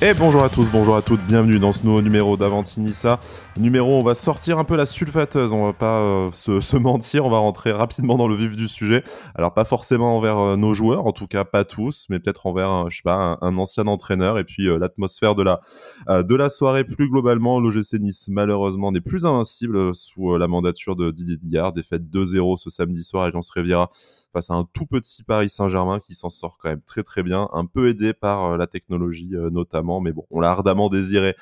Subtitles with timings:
[0.00, 3.18] Et bonjour à tous, bonjour à toutes, bienvenue dans ce nouveau numéro d'Avantinissa.
[3.56, 7.30] Numéro, on va sortir un peu la sulfateuse, on va pas euh, se, mentir, on
[7.30, 9.02] va rentrer rapidement dans le vif du sujet.
[9.34, 12.88] Alors pas forcément envers euh, nos joueurs, en tout cas pas tous, mais peut-être envers,
[12.90, 15.60] je sais pas, un, ancien entraîneur et puis euh, l'atmosphère de la
[16.08, 17.58] de la soirée plus globalement.
[17.58, 22.70] L'OGC Nice malheureusement n'est plus invincible sous la mandature de Didier Dillard, défaite 2-0 ce
[22.70, 23.90] samedi soir à Lens Riviera
[24.32, 27.48] face à un tout petit Paris Saint-Germain qui s'en sort quand même très très bien,
[27.52, 31.34] un peu aidé par euh, la technologie euh, notamment, mais bon, on l'a ardemment désiré.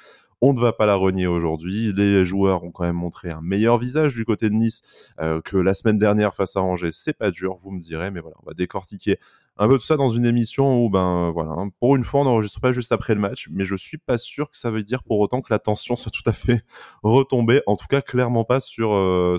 [0.43, 1.95] On ne va pas la renier aujourd'hui.
[1.95, 4.83] Les joueurs ont quand même montré un meilleur visage du côté de Nice
[5.19, 6.93] euh, que la semaine dernière face à Angers.
[6.93, 9.19] C'est pas dur, vous me direz, mais voilà, on va décortiquer
[9.57, 12.25] un peu tout ça dans une émission où, ben voilà, hein, pour une fois, on
[12.25, 15.03] n'enregistre pas juste après le match, mais je suis pas sûr que ça veut dire
[15.03, 16.63] pour autant que la tension soit tout à fait
[17.03, 17.63] retombée.
[17.67, 18.91] En tout cas, clairement pas sur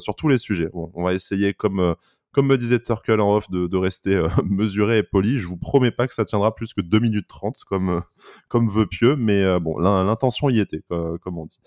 [0.02, 0.70] sur tous les sujets.
[0.74, 1.96] Bon, on va essayer comme
[2.32, 5.40] comme me disait Turkle en off, de, rester euh, mesuré et poli.
[5.40, 8.02] Je vous promets pas que ça tiendra plus que 2 minutes 30 comme, euh,
[8.48, 11.60] comme veut Pieux, mais euh, bon, l'intention y était, comme, on dit.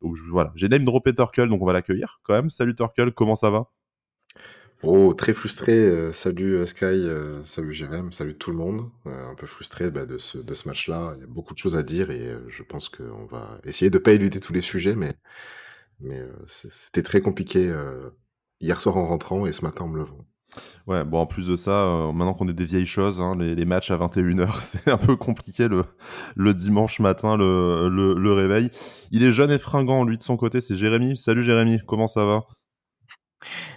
[0.00, 2.50] Donc voilà, j'ai name droppé Turkle, donc on va l'accueillir quand même.
[2.50, 3.70] Salut Turkle, comment ça va?
[4.82, 6.12] Oh, très frustré.
[6.12, 7.06] salut Sky,
[7.44, 8.90] salut Jérém, salut tout le monde.
[9.06, 11.14] un peu frustré bah, de ce, de ce match-là.
[11.16, 13.98] Il y a beaucoup de choses à dire et je pense qu'on va essayer de
[13.98, 15.14] pas éviter tous les sujets, mais,
[16.00, 17.72] mais c'était très compliqué
[18.64, 20.24] hier soir en rentrant et ce matin en me levant.
[20.86, 23.64] Ouais, bon, en plus de ça, euh, maintenant qu'on est des vieilles choses, hein, les,
[23.64, 25.84] matchs à 21h, c'est un peu compliqué le,
[26.36, 28.70] le dimanche matin, le, le, réveil.
[29.10, 31.16] Il est jeune et fringant, lui, de son côté, c'est Jérémy.
[31.16, 32.42] Salut Jérémy, comment ça va?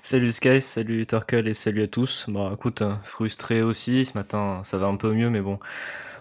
[0.01, 2.25] Salut Sky, salut Turkle et salut à tous.
[2.29, 5.59] Bon, écoute, hein, frustré aussi, ce matin, ça va un peu mieux, mais bon,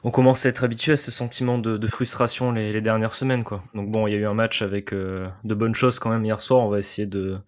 [0.03, 3.62] on commence à être habitué à ce sentiment de, frustration les, dernières semaines, quoi.
[3.75, 6.25] Donc bon, il y a eu un match avec euh, de bonnes choses quand même
[6.25, 7.39] hier soir, on va essayer de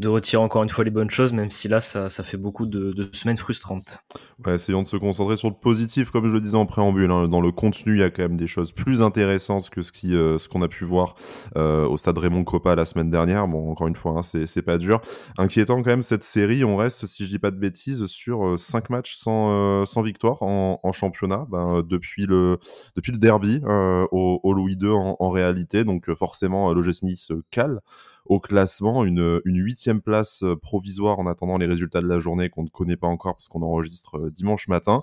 [0.00, 2.66] de retirer encore une fois les bonnes choses, même si là, ça, ça fait beaucoup
[2.66, 4.02] de, semaines frustrantes.
[4.46, 7.10] Essayons de se concentrer sur le positif, comme je le disais en préambule.
[7.10, 7.28] Hein.
[7.28, 10.38] Dans le contenu, il y a quand même des choses plus intéressantes que ce euh,
[10.50, 11.16] qu'on a pu voir
[11.56, 13.46] euh, au stade Raymond Coppa la semaine dernière.
[13.46, 15.02] Bon, encore une fois, hein, c'est pas dur.
[15.36, 16.64] Inquiétant quand même cette série.
[16.64, 20.92] On reste, si je dis pas de bêtises, sur 5 euh, matchs sans, victoire en,
[20.92, 22.58] championnat ben, depuis le
[22.96, 25.84] derby au, Louis II en, en réalité.
[25.84, 27.80] Donc forcément, l'OGC Nice cale
[28.30, 32.62] au classement, une, huitième place euh, provisoire en attendant les résultats de la journée qu'on
[32.62, 35.02] ne connaît pas encore parce qu'on enregistre euh, dimanche matin.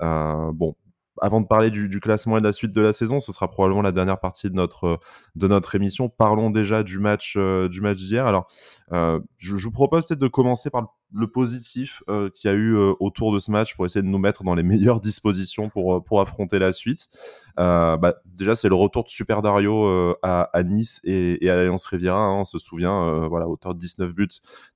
[0.00, 0.76] Euh, bon,
[1.20, 3.82] avant de parler du, classement et de la suite de la saison, ce sera probablement
[3.82, 5.00] la dernière partie de notre
[5.34, 6.08] de notre émission.
[6.08, 8.24] Parlons déjà du match du match d'hier.
[8.24, 8.46] Alors,
[8.92, 12.76] je, vous propose peut-être de commencer par le le positif euh, qu'il y a eu
[12.76, 15.96] euh, autour de ce match pour essayer de nous mettre dans les meilleures dispositions pour,
[15.96, 17.08] euh, pour affronter la suite.
[17.56, 21.86] Bah, déjà, c'est le retour de Super Dario à, à, Nice et, et à l'Alliance
[21.86, 22.20] Riviera.
[22.20, 24.28] Hein, on se souvient, voilà, auteur de 19 buts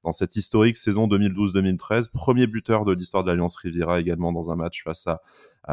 [0.03, 2.11] dans cette historique saison 2012-2013.
[2.11, 5.23] Premier buteur de l'histoire de l'Alliance Riviera également dans un match face à,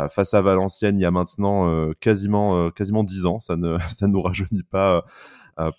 [0.10, 3.40] face à Valenciennes il y a maintenant quasiment, quasiment 10 ans.
[3.40, 5.02] Ça ne, ça nous rajeunit pas euh,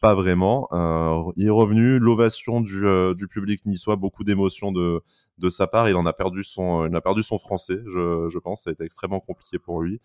[0.00, 0.68] pas vraiment.
[0.72, 5.02] Euh, il est revenu, l'ovation du, euh, public niçois, beaucoup d'émotions de,
[5.48, 5.88] sa part.
[5.88, 8.64] Il en a perdu son, il a perdu son français, je, pense.
[8.64, 10.00] Ça a été extrêmement compliqué pour lui.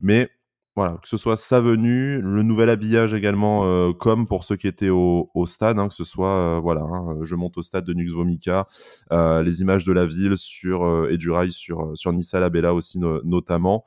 [0.00, 0.28] Mais
[0.74, 4.88] voilà, que ce soit sa venue, le nouvel habillage également, comme pour ceux qui étaient
[4.88, 8.66] au, stade, hein, que ce soit, voilà, hein, je monte au stade de Nux Vomica,
[9.10, 12.98] les images de la ville sur et du rail sur sur Nissa la Bella aussi
[12.98, 13.84] notamment.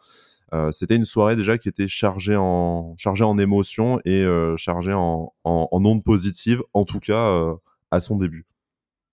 [0.53, 4.93] Euh, c'était une soirée déjà qui était chargée en, chargée en émotions et euh, chargée
[4.93, 7.55] en, en, ondes positives, en tout cas euh,
[7.91, 8.45] à son début.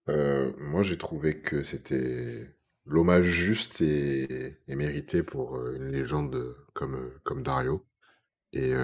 [0.06, 2.54] moi, j'ai trouvé que c'était
[2.84, 7.84] l'hommage juste et, mérité pour une légende comme, comme Dario.
[8.54, 8.74] Et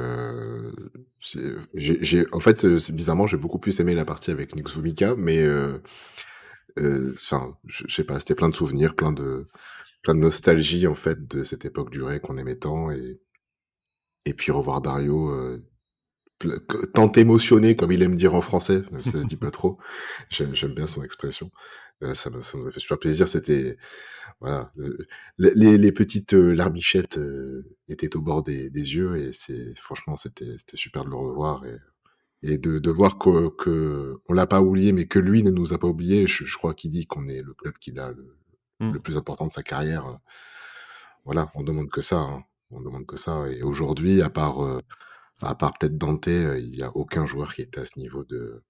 [2.33, 4.69] en fait, bizarrement, j'ai beaucoup plus aimé la partie avec Nick
[5.19, 5.45] mais
[6.77, 7.13] je
[7.89, 9.47] sais pas, c'était plein de souvenirs, plein de,
[10.15, 13.21] de nostalgie en fait de cette époque du qu'on aimait tant et
[14.25, 15.59] et puis revoir Dario euh,
[16.95, 19.79] tant émotionné comme il aime dire en français, même ça se dit pas trop.
[20.31, 21.51] J'aime bien son expression.
[22.05, 23.27] Euh, ça, me, fait super plaisir.
[23.27, 23.77] C'était
[24.41, 25.07] voilà, euh,
[25.39, 27.19] les, les, petites larmichettes
[27.89, 31.79] étaient au bord des, yeux et c'est franchement c'était super de le revoir et
[32.43, 35.73] et de, de voir que, que on l'a pas oublié mais que lui ne nous
[35.73, 36.27] a pas oublié.
[36.27, 38.37] Je, je crois qu'il dit qu'on est le club qu'il a le,
[38.81, 38.93] Mmh.
[38.93, 40.07] le plus important de sa carrière.
[40.07, 40.15] Euh,
[41.25, 42.19] voilà, on demande que ça.
[42.19, 42.45] Hein.
[42.71, 43.49] On demande que ça.
[43.51, 44.81] Et aujourd'hui, à part, euh,
[45.43, 48.25] à part peut-être Dante, euh, il n'y a aucun joueur qui est à ce niveau
[48.25, 48.63] de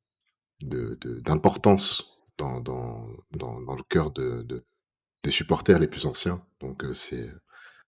[0.60, 2.58] d'importance dans,
[3.30, 4.64] le cœur de, de,
[5.22, 6.44] des supporters les plus anciens.
[6.60, 7.30] Donc c'est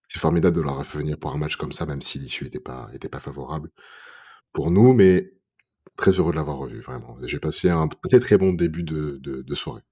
[0.09, 3.19] formidable de leur revenir pour un match comme ça, même si l'issue n'était pas, pas
[3.19, 3.71] favorable
[4.53, 5.33] pour nous, mais
[5.97, 7.17] très heureux de l'avoir revu, vraiment.
[7.23, 9.83] J'ai passé un très très bon début de soirée.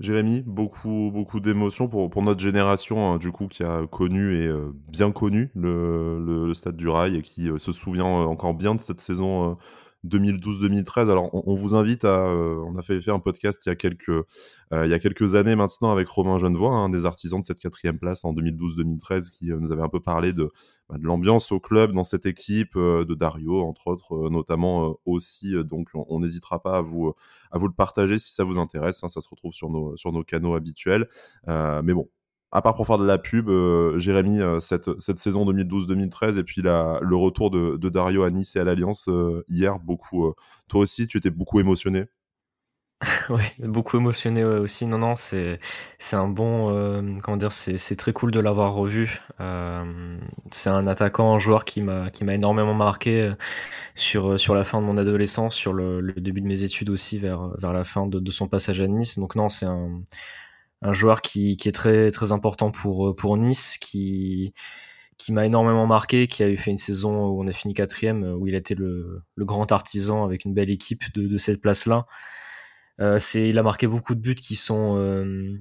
[0.00, 4.48] Jérémy, beaucoup, beaucoup d'émotions pour, pour notre génération, hein, du coup, qui a connu et
[4.48, 8.74] euh, bien connu le, Stade du Rail et qui euh, se souvient euh, encore bien
[8.74, 9.56] de cette saison
[10.04, 11.10] 2012-2013.
[11.10, 12.26] Alors, on, vous invite à.
[12.26, 14.24] euh, on a fait, un podcast il y a quelques, euh,
[14.72, 17.98] il y a quelques années maintenant avec Romain Genevoix, un des artisans de cette quatrième
[17.98, 20.50] place en 2012-2013, qui euh, nous avait un peu parlé de,
[20.88, 25.54] bah, de l'ambiance au club, dans cette équipe, de Dario, entre autres, notamment aussi.
[25.64, 27.12] donc, on n'hésitera pas à vous
[27.50, 29.02] à vous le partager si ça vous intéresse.
[29.04, 31.08] hein, ça se retrouve sur nos, sur nos canaux habituels.
[31.46, 32.08] Mais bon,
[32.54, 36.44] à part pour faire de la pub, euh, Jérémy, euh, cette, cette saison 2012-2013 et
[36.44, 40.32] puis le retour de, Dario à Nice et à l'Alliance euh, hier, beaucoup.
[40.68, 42.06] toi aussi, tu étais beaucoup émotionné.
[43.28, 44.86] Ouais, beaucoup émotionné aussi.
[44.86, 45.58] Non, non, c'est
[45.98, 47.20] c'est un bon.
[47.22, 49.20] comment dire, c'est très cool de l'avoir revu.
[50.50, 53.32] C'est un attaquant, un joueur qui m'a qui m'a énormément marqué
[53.94, 57.18] sur sur la fin de mon adolescence, sur le, le début de mes études aussi,
[57.18, 59.18] vers vers la fin de, de son passage à Nice.
[59.18, 60.00] Donc non, c'est un
[60.84, 64.52] un joueur qui est très très important pour euh, pour Nice, qui
[65.30, 68.54] m'a énormément marqué, qui a fait une saison où on a fini quatrième, où il
[68.54, 72.06] a été le, grand artisan avec une belle équipe de, cette place-là.
[73.00, 75.60] Euh, c'est, il a marqué beaucoup de buts qui sont euh,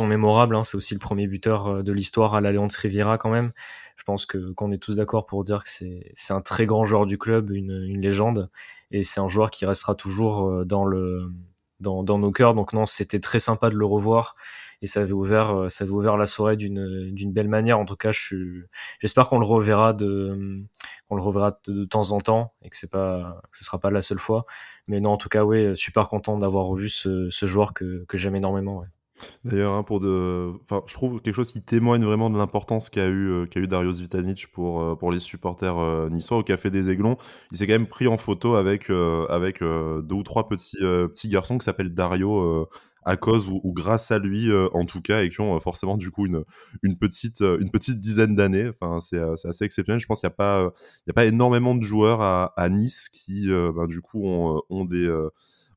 [0.00, 0.56] mémorables.
[0.56, 0.64] Hein.
[0.64, 3.52] C'est aussi le premier buteur euh, de l'histoire à l'Alliance Riviera quand même.
[3.96, 7.06] Je pense que qu'on est tous d'accord pour dire que c'est un très grand joueur
[7.06, 8.50] du club, une, légende,
[8.90, 11.30] et c'est un joueur qui restera toujours euh, dans le
[11.80, 12.54] dans, dans nos cœurs.
[12.54, 14.36] Donc non, c'était très sympa de le revoir
[14.82, 17.78] et ça avait ouvert euh, ça avait ouvert la soirée d'une d'une belle manière.
[17.78, 18.62] En tout cas, je suis
[19.00, 20.64] j'espère qu'on le reverra de
[21.08, 23.90] qu'on le reverra de, temps en temps et que c'est pas que ce sera pas
[23.90, 24.46] la seule fois.
[24.86, 28.16] Mais non, en tout cas, oui, super content d'avoir revu ce, ce joueur que, que
[28.16, 28.78] j'aime énormément.
[28.78, 28.86] Ouais.
[29.44, 33.08] D'ailleurs, hein, pour de, enfin, je trouve quelque chose qui témoigne vraiment de l'importance qu'a
[33.08, 34.02] eu, euh, qu'a eu Darius
[34.52, 37.16] pour, euh, pour les supporters euh, niçois au Café des Aiglons.
[37.52, 40.78] Il s'est quand même pris en photo avec, euh, avec euh, deux ou trois petits,
[40.78, 42.68] petits garçons qui s'appellent Dario
[43.04, 46.26] à cause ou, grâce à lui en tout cas et qui ont forcément du coup
[46.26, 46.42] une,
[46.82, 48.70] une, petite, une petite dizaine d'années.
[48.80, 50.00] Enfin, c'est assez exceptionnel.
[50.00, 50.72] Je pense qu'il n'y a, pas,
[51.08, 55.08] a pas énormément de joueurs à, à Nice qui ben, du coup ont, ont des...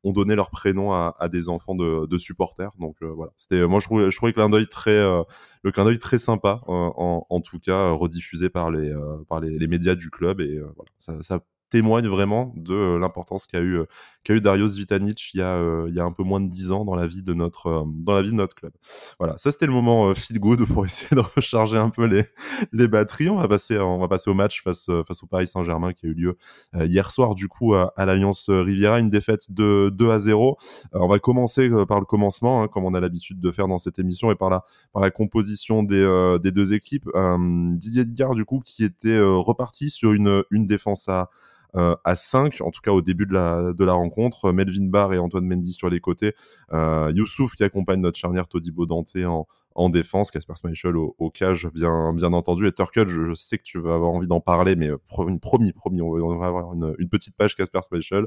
[0.04, 2.72] ont donné leur prénom à, à des enfants de, de supporters.
[2.80, 5.24] Donc euh, voilà, c'était moi je trouvais, je trouvais le clin d'œil très euh,
[5.64, 8.94] le clin d'œil très sympa euh, en, en tout cas rediffusé par les
[9.28, 13.48] par les, les médias du club et voilà, ça, ça témoigne vraiment de euh, l'importance
[13.48, 13.86] qu'a eu euh,
[14.24, 16.50] qu'a eu Darius Vitanic il y a euh, il y a un peu moins de
[16.50, 18.74] dix ans dans la vie de notre dans la vie de notre club.
[19.20, 22.26] Voilà, ça c'était le moment feel good pour essayer de recharger un peu les
[22.72, 23.30] les batteries.
[23.30, 26.10] On va passer on va passer au match face face au Paris Saint-Germain qui a
[26.10, 26.38] eu lieu
[26.80, 30.58] hier soir du coup à, à l'Alliance Riviera, une défaite de 2 à 0.
[30.96, 33.78] Euh, on va commencer par le commencement, hein, comme on a l'habitude de faire dans
[33.78, 34.64] cette émission, et par la,
[34.94, 37.10] par la composition des, des deux équipes.
[37.16, 37.38] Euh,
[37.76, 41.30] Didier Digard, du coup, qui était reparti sur une, une défense à,
[41.76, 44.52] euh, à 5, en tout cas au début de la, de la rencontre.
[44.52, 46.34] Melvin Barr et Antoine Mendy sur les côtés.
[46.74, 51.70] Euh, Youssouf qui accompagne notre charnière Todibo Dante en, en défense, Casper Schmeichel au, cage,
[51.74, 52.68] bien, bien entendu.
[52.68, 56.38] Et Turkel, je, sais que tu vas avoir envie d'en parler, mais promis, promis, on
[56.38, 58.26] va, avoir une, une petite page Casper Schmeichel.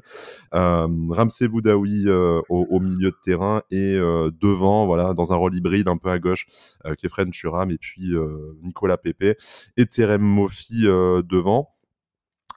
[0.54, 5.54] Euh, Ramsey Boudaoui euh, au, milieu de terrain et euh, devant, voilà, dans un rôle
[5.54, 6.46] hybride un peu à gauche,
[6.86, 9.36] euh, Kefren Turam et puis euh, Nicolas Pepe
[9.76, 10.46] et Terem
[10.84, 11.71] euh, devant.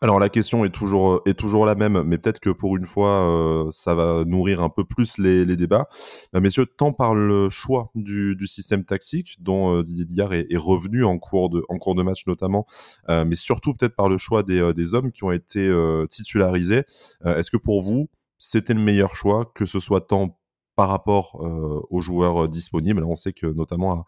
[0.01, 3.29] Alors la question est toujours est toujours la même, mais peut-être que pour une fois,
[3.29, 5.87] euh, ça va nourrir un peu plus les, les débats.
[6.33, 10.47] Bah, messieurs, tant par le choix du, du système tactique, dont euh, Didier Dillard est,
[10.49, 12.65] est, revenu en cours de en cours de match notamment,
[13.09, 16.05] euh, mais surtout peut-être par le choix des, euh, des hommes qui ont été euh,
[16.07, 16.83] titularisés.
[17.25, 20.37] Est-ce que pour vous, c'était le meilleur choix, que ce soit tant
[20.75, 23.03] par rapport euh, aux joueurs disponibles?
[23.03, 24.05] On sait que notamment à,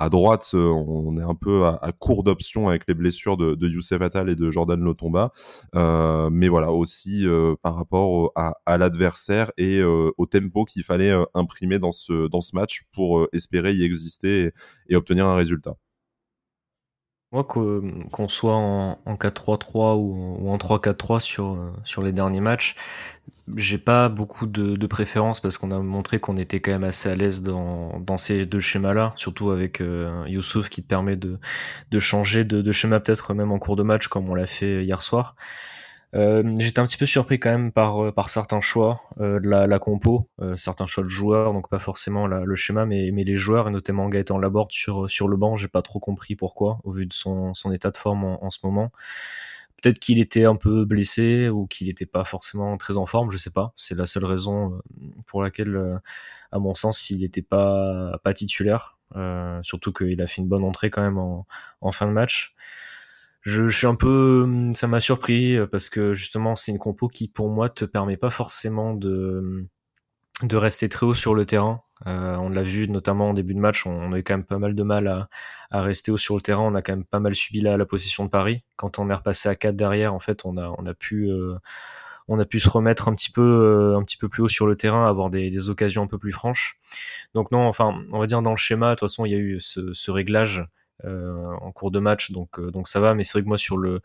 [0.00, 4.00] à droite, euh, on est un peu à, court d'options avec les blessures de, Youssef
[4.00, 5.30] Attal et de Jordan Lotomba.
[5.76, 11.78] Euh, mais voilà, aussi euh, par rapport à, l'adversaire et au tempo qu'il fallait imprimer
[11.78, 14.52] dans ce, dans match pour espérer y exister
[14.88, 15.76] et obtenir un résultat.
[17.32, 22.74] Moi, qu'on soit en, en 4-3-3 ou, en 3-4-3 sur, sur les derniers matchs,
[23.56, 27.08] j'ai pas beaucoup de, de préférence parce qu'on a montré qu'on était quand même assez
[27.08, 31.38] à l'aise dans, dans ces deux schémas-là, surtout avec euh, Youssouf qui te permet de,
[31.92, 34.84] de changer de, de schéma peut-être même en cours de match comme on l'a fait
[34.84, 35.36] hier soir.
[36.14, 39.66] Euh, J'étais un petit peu surpris quand même par, par certains choix euh, de la,
[39.66, 43.22] la compo, euh, certains choix de joueurs, donc pas forcément la, le schéma, mais, mais
[43.24, 46.80] les joueurs, et notamment Gaëtan Laborde sur, sur le banc, j'ai pas trop compris pourquoi,
[46.84, 48.90] au vu de son, son état de forme en, en ce moment.
[49.82, 53.38] Peut-être qu'il était un peu blessé ou qu'il n'était pas forcément très en forme, je
[53.38, 53.72] sais pas.
[53.76, 54.78] C'est la seule raison euh,
[55.26, 55.96] pour laquelle, euh,
[56.52, 58.98] à mon sens, il n'était pas, pas titulaire.
[59.16, 61.46] Euh, surtout qu'il a fait une bonne entrée quand même en,
[61.80, 62.54] en fin de match
[63.40, 67.48] je, suis un peu, ça m'a surpris parce que justement c'est une compo qui pour
[67.50, 69.66] moi te permet pas forcément de
[70.42, 71.80] de rester très haut sur le terrain.
[72.06, 74.58] Euh, on l'a vu notamment en début de match, on, a eu quand même pas
[74.58, 75.28] mal de mal
[75.70, 76.62] à, rester haut sur le terrain.
[76.62, 78.64] On a quand même pas mal subi la, la position de Paris.
[78.76, 81.56] Quand on est repassé à 4 derrière, en fait, on a, on a pu euh,
[82.28, 84.66] on a pu se remettre un petit peu euh, un petit peu plus haut sur
[84.66, 86.78] le terrain, avoir des, occasions un peu plus franches.
[87.34, 89.38] Donc non, enfin, on va dire dans le schéma, de toute façon, il y a
[89.38, 90.64] eu ce, réglage
[91.04, 93.14] en cours de match, donc donc ça va.
[93.14, 94.00] Mais c'est vrai que moi sur le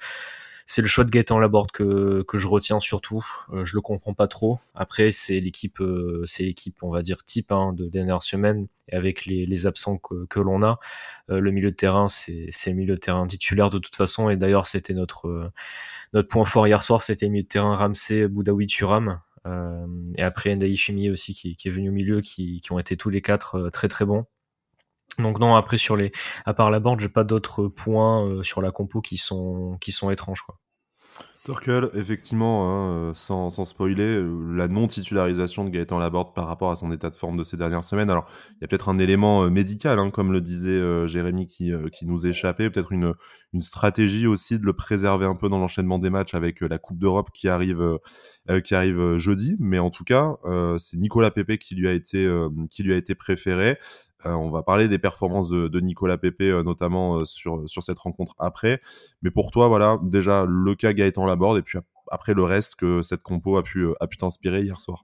[0.67, 3.23] c'est le choix de Gaëtan Laborde que, que je retiens surtout.
[3.53, 4.59] Euh, je le comprends pas trop.
[4.73, 8.67] Après, c'est l'équipe, euh, c'est l'équipe, on va dire type hein, de dernière semaine.
[8.89, 10.79] Et avec les, les absents que, que l'on a,
[11.29, 14.29] euh, le milieu de terrain, c'est le milieu de terrain titulaire de toute façon.
[14.31, 15.51] Et d'ailleurs, c'était notre
[16.13, 19.19] notre point fort hier soir, c'était le milieu de terrain Ramsey, Boudaoui, Turam.
[20.17, 22.95] et après Ndaï Chimi aussi qui, qui, est venu au milieu, qui, qui ont été
[22.95, 24.25] tous les quatre très très bons.
[25.19, 26.11] Donc non, après sur les,
[26.45, 29.91] à part la board, j'ai pas d'autres points euh, sur la compo qui sont qui
[29.91, 30.43] sont étranges.
[31.45, 36.71] Turkel, effectivement, hein, euh, sans, sans, spoiler, euh, la non-titularisation de Gaëtan Laborde par rapport
[36.71, 38.09] à son état de forme de ces dernières semaines.
[38.09, 42.07] Alors, il y a peut-être un élément médical, hein, comme le disait Jérémy, qui, qui
[42.07, 43.13] nous échappait, peut-être une,
[43.53, 46.97] une stratégie aussi de le préserver un peu dans l'enchaînement des matchs avec la Coupe
[46.97, 47.99] d'Europe qui arrive,
[48.63, 49.55] qui arrive jeudi.
[49.59, 50.37] Mais en tout cas,
[50.79, 52.27] c'est Nicolas Pepe qui lui a été,
[52.71, 53.77] qui lui a été préféré.
[54.25, 57.99] Euh, on va parler des performances de, Nicolas Pepe, euh, notamment euh, sur, sur cette
[57.99, 58.81] rencontre après.
[59.21, 61.79] Mais pour toi, voilà, déjà le cas Gaëtan Laborde, et puis
[62.09, 65.03] après le reste que cette compo a pu, a pu t'inspirer hier soir.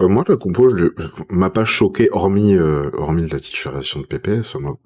[0.00, 0.86] moi, la compo, je,
[1.30, 4.42] m'a pas choqué, hormis, hormis la titularisation de Pepe.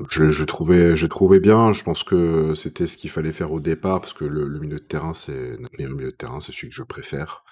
[0.09, 1.73] je, je, trouvais, je trouvais bien.
[1.73, 4.85] Je pense que c'était ce qu'il fallait faire au départ, parce que le, milieu de
[4.85, 7.45] terrain, c'est notre milieu de terrain, c'est celui que je préfère.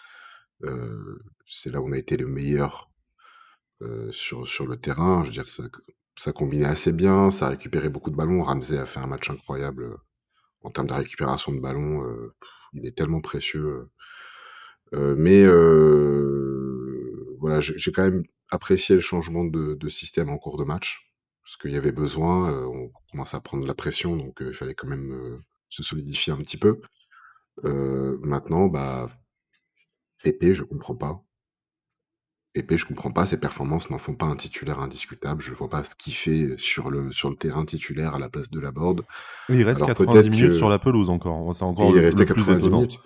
[1.47, 2.90] c'est là où on a été le meilleur
[4.11, 5.23] sur, sur le terrain.
[5.23, 5.65] Je veux dire, ça,
[6.21, 8.43] ça combinait assez bien, ça a récupéré beaucoup de ballons.
[8.43, 9.97] Ramsey a fait un match incroyable euh,
[10.63, 12.05] en termes de récupération de ballons.
[12.05, 12.35] Euh,
[12.75, 13.89] il est tellement précieux.
[14.93, 15.47] mais
[17.39, 21.11] voilà, j'ai quand même apprécié le changement de, système en cours de match,
[21.43, 22.53] parce qu'il y avait besoin.
[22.67, 26.59] on commence à prendre la pression, donc il fallait quand même se solidifier un petit
[26.59, 26.81] peu.
[27.65, 29.11] maintenant, bah,
[30.23, 31.25] Pépé, je comprends pas.
[32.53, 35.41] Pepe, je comprends pas, ses performances n'en font pas un titulaire indiscutable.
[35.41, 38.51] Je vois pas ce qu'il fait sur le, sur le terrain titulaire à la place
[38.51, 39.03] de la board.
[39.49, 41.55] Il reste 90 minutes sur la pelouse encore.
[41.55, 42.99] C'est encore il restait 90 minutes.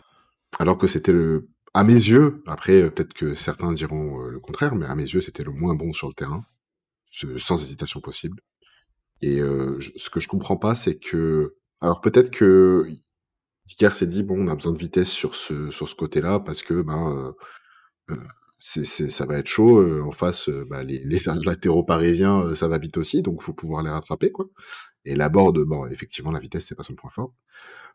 [0.59, 4.77] Alors que c'était le, à mes yeux, après peut-être que certains diront euh, le contraire,
[4.77, 6.45] mais à mes yeux c'était le moins bon sur le terrain,
[7.37, 8.41] sans hésitation possible.
[9.21, 12.89] Et euh, ce que je comprends pas, c'est que, alors peut-être que
[13.67, 16.63] Dicker s'est dit bon, on a besoin de vitesse sur ce sur ce côté-là parce
[16.63, 17.35] que ben
[18.11, 18.17] euh,
[18.64, 19.78] ça va être chaud.
[19.80, 23.42] Euh, en face, euh, bah, les, les latéraux parisiens, euh, ça va vite aussi, donc
[23.42, 24.47] faut pouvoir les rattraper, quoi.
[25.04, 27.35] Et la board, bon, effectivement, la vitesse, c'est pas son point fort.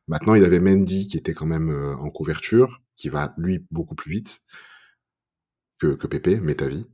[0.08, 4.12] Maintenant, il avait Mendy qui était quand même en couverture, qui va lui beaucoup plus
[4.12, 4.42] vite
[5.80, 6.88] que, que Pépé, mais ta vie.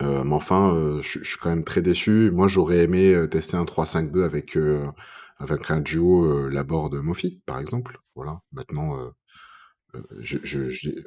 [0.00, 2.30] mais enfin, je suis quand même très déçu.
[2.32, 4.58] Moi, j'aurais aimé tester un 3-5-2 avec
[5.38, 8.00] avec un duo la board Mofi, par exemple.
[8.16, 8.40] Voilà.
[8.52, 9.12] Maintenant,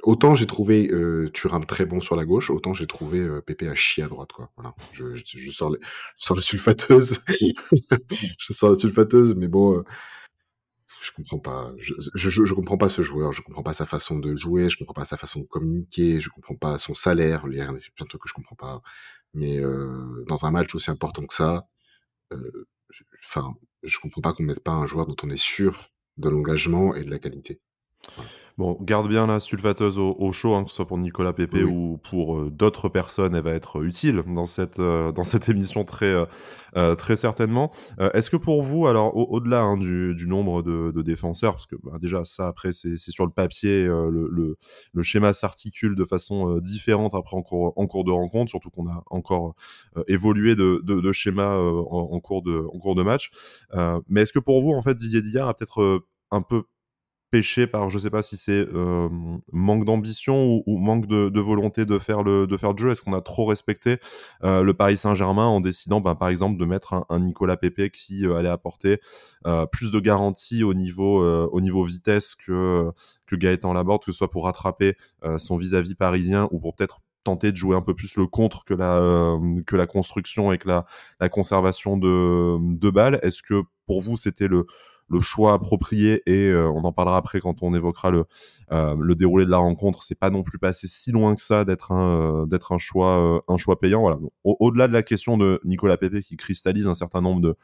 [0.04, 3.68] autant j'ai trouvé euh, Thuram très bon sur la gauche, autant j'ai trouvé euh, Pépé
[3.68, 4.30] à chier à droite.
[4.56, 4.76] Voilà.
[4.94, 5.16] Je,
[5.52, 7.20] sors, les, je sors la sulfateuse.
[8.38, 9.84] je sors la sulfateuse, mais bon, euh,
[11.02, 11.72] je comprends pas.
[11.78, 15.06] Je, comprends pas ce joueur, je comprends pas sa façon de jouer, je comprends pas
[15.06, 17.44] sa façon de communiquer, je comprends pas son salaire.
[17.50, 18.82] Il y a plein de trucs que je comprends pas.
[19.34, 21.68] Mais euh, dans un match aussi important que ça,
[22.34, 22.68] euh,
[23.24, 26.96] enfin, je comprends pas qu'on mette pas un joueur dont on est sûr de l'engagement
[26.96, 27.62] et de la qualité.
[28.60, 31.98] Bon, garde bien la sulfateuse au, chaud, hein, que ce soit pour Nicolas Pépé ou
[31.98, 36.14] pour euh, d'autres personnes, elle va être utile dans cette, euh, dans cette émission très,
[36.76, 37.72] euh, très certainement.
[38.14, 41.78] Est-ce que pour vous, alors au-delà hein, du, du, nombre de, de, défenseurs, parce que
[41.82, 44.58] bah, déjà ça après c'est sur le papier, le, le,
[44.92, 48.90] le, schéma s'articule de façon différente après en cours, en cours de rencontre, surtout qu'on
[48.90, 49.56] a encore
[50.10, 53.32] évolué de, de, de schéma en, en, cours de, en cours de match.
[54.10, 56.64] mais est-ce que pour vous, en fait, Didier Dillard a peut-être un peu
[57.32, 59.10] péché par, je sais pas si c'est euh,
[59.52, 63.14] manque d'ambition ou, manque de, volonté de faire le, de faire le jeu Est-ce qu'on
[63.14, 63.98] a trop respecté
[64.44, 68.26] euh, le Paris Saint-Germain en décidant, ben, par exemple, de mettre un, Nicolas Pepe qui
[68.26, 69.00] euh, allait apporter
[69.72, 72.92] plus de garanties au niveau, au niveau vitesse que,
[73.26, 74.98] que Gaëtan Laborde, que ce soit pour rattraper
[75.38, 78.74] son vis-à-vis parisien ou pour peut-être tenter de jouer un peu plus le contre que
[78.74, 80.86] la, que la construction et que la,
[81.20, 83.20] la conservation de, de balles.
[83.24, 84.66] Est-ce que pour vous, c'était le
[85.10, 88.26] le choix approprié et on en parlera après quand on évoquera le,
[88.72, 90.04] le déroulé de la rencontre.
[90.04, 93.58] C'est pas non plus passé si loin que ça d'être un, d'être un choix, un
[93.58, 94.02] choix payant.
[94.02, 94.20] Voilà.
[94.44, 97.56] Au-delà de la question de Nicolas Pepe qui cristallise un certain nombre de,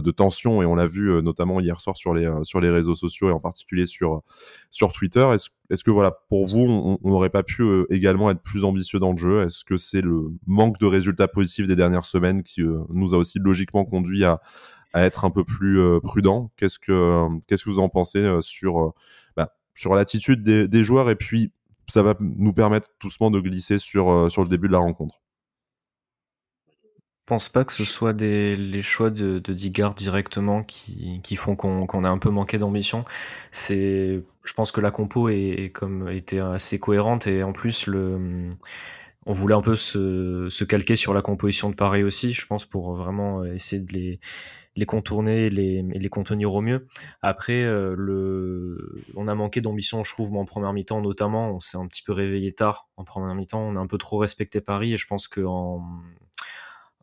[0.00, 3.30] de tensions et on l'a vu notamment hier soir sur les, sur les réseaux sociaux
[3.30, 4.22] et en particulier sur,
[4.70, 5.26] sur Twitter.
[5.34, 6.60] Est-ce est-ce que voilà, pour vous,
[7.02, 9.42] on n'aurait pas pu euh, également être plus ambitieux dans le jeu?
[9.42, 13.18] Est-ce que c'est le manque de résultats positifs des dernières semaines qui euh, nous a
[13.18, 14.40] aussi logiquement conduit à,
[14.94, 16.50] être un peu plus euh, prudent.
[16.56, 18.94] Qu'est-ce que qu'est-ce que vous en pensez sur
[19.36, 21.10] bah, sur l'attitude des, joueurs?
[21.10, 21.52] Et puis
[21.88, 25.20] ça va nous permettre doucement de glisser sur sur le début de la rencontre.
[27.28, 31.56] Je pense pas que ce soit les choix de, de Digard directement qui, qui font
[31.56, 33.04] qu'on a un peu manqué d'ambition.
[33.52, 38.48] C'est, je pense que la compo est, comme était assez cohérente et en plus le,
[39.26, 42.64] on voulait un peu se, se calquer sur la composition de Paris aussi, je pense,
[42.64, 44.20] pour vraiment essayer de les,
[44.78, 46.86] les contourner et les, les contenir au mieux.
[47.20, 51.50] Après, euh, le, on a manqué d'ambition, je trouve, en première mi-temps notamment.
[51.50, 53.60] On s'est un petit peu réveillé tard en première mi-temps.
[53.60, 55.82] On a un peu trop respecté Paris et je pense que en,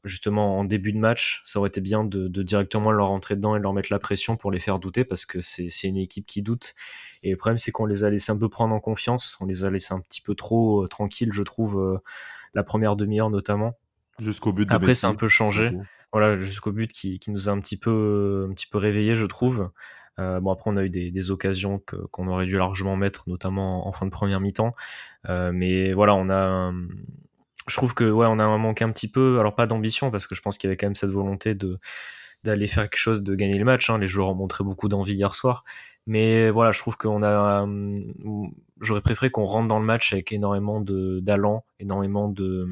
[0.06, 3.60] justement en début de match, ça aurait été bien de, directement leur rentrer dedans et
[3.60, 6.76] leur mettre la pression pour les faire douter parce que c'est une équipe qui doute.
[7.24, 9.66] Et le problème, c'est qu'on les a laissés un peu prendre en confiance, on les
[9.66, 11.98] a laissés un petit peu trop euh, tranquilles, je trouve, euh,
[12.54, 13.74] la première demi-heure notamment.
[14.18, 14.70] Jusqu'au but.
[14.72, 15.72] Après, c'est un peu changé.
[16.16, 19.70] Voilà, jusqu'au but qui, nous a un petit peu, un petit peu réveillé, je trouve.
[20.18, 23.92] Euh, bon après on a eu des, occasions qu'on aurait dû largement mettre, notamment en
[23.92, 24.74] fin de première mi-temps.
[25.28, 26.72] mais voilà, on a
[27.68, 30.36] je trouve que ouais, on a manqué un petit peu, alors pas d'ambition parce que
[30.36, 31.80] je pense qu'il y avait quand même cette volonté de
[32.46, 33.90] d'aller faire quelque chose, de gagner le match.
[33.90, 33.98] Hein.
[33.98, 35.66] Les joueurs ont montré beaucoup d'envie hier soir,
[36.08, 37.68] mais voilà, je trouve qu'on a,
[38.80, 42.68] j'aurais préféré qu'on rentre dans le match avec énormément de d'allant, énormément de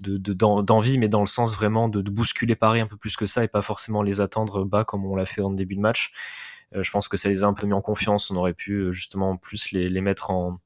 [0.00, 3.48] d'envie, mais dans le sens vraiment de, bousculer Paris un peu plus que ça et
[3.48, 6.12] pas forcément les attendre bas comme on l'a fait en début de match.
[6.74, 8.30] Euh, je pense que ça les a un peu mis en confiance.
[8.30, 10.58] On aurait pu euh, justement plus les, les mettre en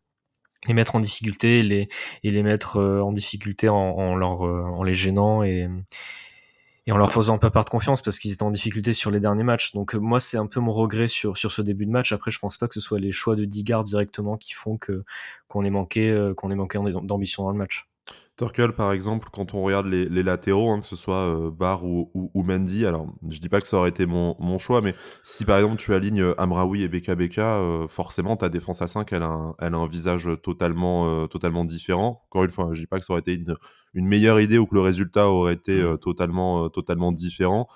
[0.68, 1.88] les mettre en difficulté les,
[2.22, 5.68] et les mettre euh, en difficulté en, leur, en les gênant et,
[6.86, 9.18] et en leur faisant pas part de confiance parce qu'ils étaient en difficulté sur les
[9.18, 9.72] derniers matchs.
[9.72, 12.12] Donc moi c'est un peu mon regret sur, sur ce début de match.
[12.12, 15.04] Après je pense pas que ce soit les choix de Digard directement qui font que
[15.48, 17.88] qu'on ait manqué qu'on ait manqué d'ambition dans le match.
[18.37, 22.11] Torkel, par exemple, quand on regarde les, latéraux, hein, que ce soit euh, Bar ou,
[22.14, 25.45] ou, Mendy, alors je dis pas que ça aurait été mon, mon, choix, mais si
[25.45, 29.12] par exemple tu alignes euh, Amraoui et Beka Beka, euh, forcément ta défense à 5,
[29.12, 32.23] elle a un, elle a un visage totalement, totalement différent.
[32.30, 33.54] Encore une fois, je dis pas que ça aurait été une,
[33.93, 35.99] une meilleure idée ou que le résultat aurait été mmh.
[35.99, 37.69] totalement, totalement différent,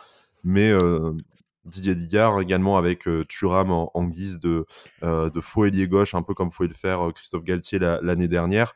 [0.43, 0.73] mais
[1.67, 4.65] Didier Digard également avec Thuram en, guise de,
[5.03, 8.73] de faux ailier gauche, un peu comme pouvait le faire Christophe Galtier l'année dernière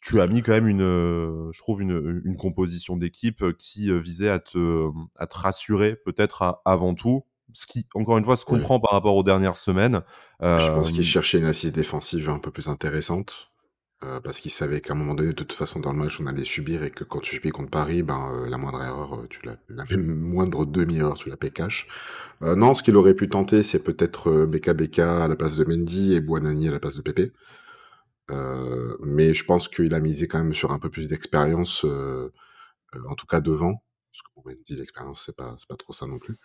[0.00, 3.90] tu as mis quand même une, euh, je trouve une, une composition d'équipe euh, qui
[3.90, 7.24] euh, visait à te, à te rassurer peut-être avant tout.
[7.52, 10.02] Ce qui, encore une fois, se comprend par rapport aux dernières semaines.
[10.40, 13.50] Je pense qu'il cherchait une assise défensive un peu plus intéressante.
[14.22, 16.44] parce qu'il savait qu'à un moment donné, de toute façon, dans le match, on allait
[16.44, 19.84] subir et que quand tu subis contre Paris, ben, la moindre erreur, tu la, la
[19.98, 21.88] moindre demi-erreur, tu la payes cash.
[22.40, 26.20] non, ce qu'il aurait pu tenter, c'est peut-être BKBK à la place de Mendy et
[26.20, 27.32] Buanani à la place de Pépé.
[28.30, 32.32] Euh, mais je pense qu'il a misé quand même sur un peu plus d'expérience, euh,
[32.94, 33.82] euh, en tout cas devant.
[34.12, 36.36] Parce que pour Mendy, l'expérience, c'est pas, pas trop ça non plus.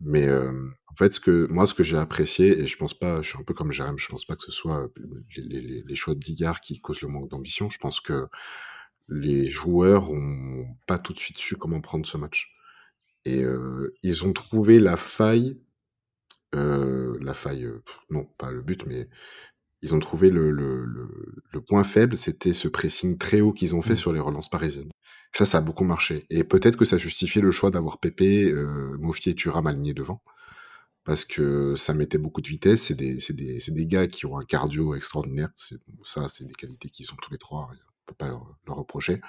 [0.00, 3.30] Mais en fait, ce que, moi, ce que j'ai apprécié, et je pense pas, je
[3.30, 4.90] suis un peu comme Jérém, je pense pas que ce soit
[5.36, 7.70] les choix de Digard qui causent le manque d'ambition.
[7.70, 8.26] Je pense que
[9.08, 12.54] les joueurs ont pas tout de suite su comment prendre ce match.
[13.24, 13.44] Et
[14.02, 15.58] ils ont trouvé la faille,
[16.52, 17.66] la faille,
[18.10, 19.08] non, pas le but, mais
[19.82, 20.86] ils ont trouvé le, le,
[21.52, 23.98] le, point faible, c'était ce pressing très haut qu'ils ont fait mmh.
[23.98, 24.90] sur les relances parisiennes.
[25.32, 26.26] Ça, ça a beaucoup marché.
[26.30, 30.22] Et peut-être que ça justifiait le choix d'avoir Pépé, euh, et Thuram alignés devant.
[31.04, 32.82] Parce que ça mettait beaucoup de vitesse.
[32.84, 35.50] C'est des, des, des, gars qui ont un cardio extraordinaire.
[36.02, 37.68] Ça, c'est des qualités qu'ils ont tous les trois.
[37.70, 39.20] On peut pas leur, leur reprocher.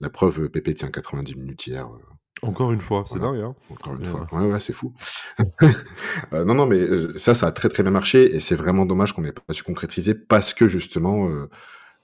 [0.00, 1.86] La preuve, Pépé tient 90 minutes hier.
[1.86, 1.98] Euh,
[2.42, 3.40] encore une fois, c'est dingue.
[3.40, 4.26] Hein Encore une fois.
[4.30, 4.92] Ouais, ouais, c'est fou.
[5.62, 8.84] euh, non, non, mais euh, ça, ça a très très bien marché et c'est vraiment
[8.84, 11.48] dommage qu'on n'ait pas su concrétiser parce que justement, euh,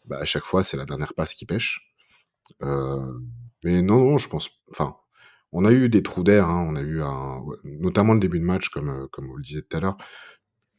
[0.07, 1.94] bah, à chaque fois, c'est la dernière passe qui pêche.
[2.62, 3.12] Euh,
[3.62, 4.50] mais non, non, je pense.
[4.70, 4.96] Enfin,
[5.52, 6.48] on a eu des trous d'air.
[6.48, 9.42] Hein, on a eu un, notamment le début de match, comme euh, comme vous le
[9.42, 9.96] disiez tout à l'heure.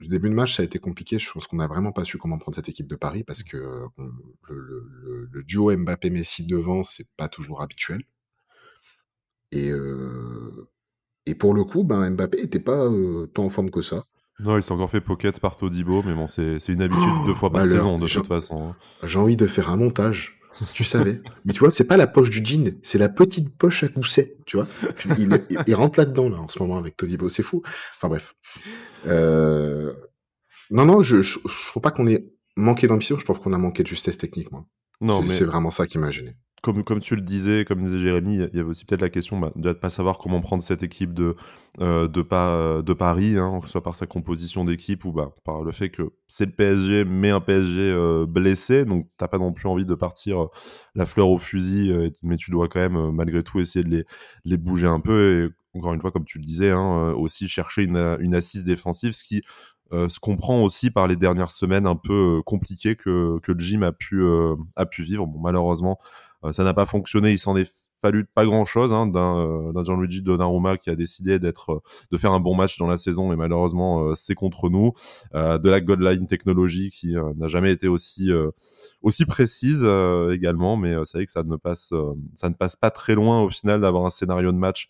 [0.03, 1.17] Le début de match, ça a été compliqué.
[1.17, 3.55] Je pense qu'on n'a vraiment pas su comment prendre cette équipe de Paris parce que
[3.57, 3.87] le,
[4.49, 8.03] le, le duo Mbappé-Messi devant, c'est pas toujours habituel.
[9.53, 10.67] Et, euh,
[11.25, 14.03] et pour le coup, ben, Mbappé n'était pas euh, tant en forme que ça.
[14.39, 17.51] Non, il s'est encore fait pocket par Todibo, mais bon, c'est une habitude deux fois
[17.51, 18.69] par saison, de toute façon.
[18.69, 18.75] Hein.
[19.03, 20.39] J'ai envie de faire un montage
[20.73, 21.21] Tu savais.
[21.45, 24.37] Mais tu vois, c'est pas la poche du jean, c'est la petite poche à gousset,
[24.45, 24.67] tu vois.
[25.17, 27.61] il, rentre là-dedans, là, en ce moment, avec Todibo, c'est fou.
[27.97, 28.35] Enfin, bref.
[29.07, 29.93] Euh...
[30.69, 33.57] Non, non, je, je, je trouve pas qu'on ait manqué d'ambition, je trouve qu'on a
[33.57, 34.65] manqué de justesse technique, moi.
[35.01, 37.99] Non, mais c'est vraiment ça qui m'a gêné comme, comme tu le disais, comme disait
[37.99, 40.63] Jérémy, il y avait aussi peut-être la question bah, de ne pas savoir comment prendre
[40.63, 41.35] cette équipe de,
[41.81, 45.61] euh, pas, de Paris, hein, que ce soit par sa composition d'équipe ou bah, par
[45.61, 49.51] le fait que c'est le PSG, mais un PSG euh, blessé, donc t'as pas non
[49.51, 50.47] plus envie de partir euh,
[50.95, 54.05] la fleur au fusil, mais tu dois quand même malgré tout essayer de les,
[54.45, 55.51] les bouger un peu.
[55.51, 59.25] Et encore une fois, comme tu le disais, hein, aussi chercher une, assise défensive, ce
[59.25, 59.41] qui
[59.91, 64.23] se comprend aussi par les dernières semaines un peu compliquées que, que le a pu,
[64.75, 65.27] a pu vivre.
[65.27, 67.31] Bon, malheureusement, euh, ça n'a pas fonctionné.
[67.31, 67.71] Il s'en est
[68.03, 71.79] fallu pas grand chose hein, d'un euh, Gianluigi Donnarumma qui a décidé d'être euh,
[72.11, 74.91] de faire un bon match dans la saison et malheureusement c'est contre nous
[75.33, 78.29] de la Godline technologie qui n'a jamais été aussi
[79.01, 79.87] aussi précise
[80.31, 81.93] également mais c'est vrai que ça ne passe
[82.35, 84.89] ça ne passe pas très loin au final d'avoir un scénario de match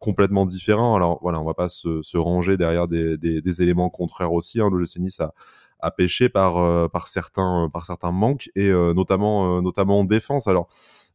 [0.00, 3.90] complètement différent alors voilà on va pas se, se ranger derrière des, des, des, éléments
[3.90, 4.68] contraires aussi hein.
[4.72, 5.32] le Nice a
[5.80, 10.04] à pêcher par euh, par certains par certains manques et euh, notamment euh, notamment en
[10.04, 10.46] défense.
[10.46, 10.68] Alors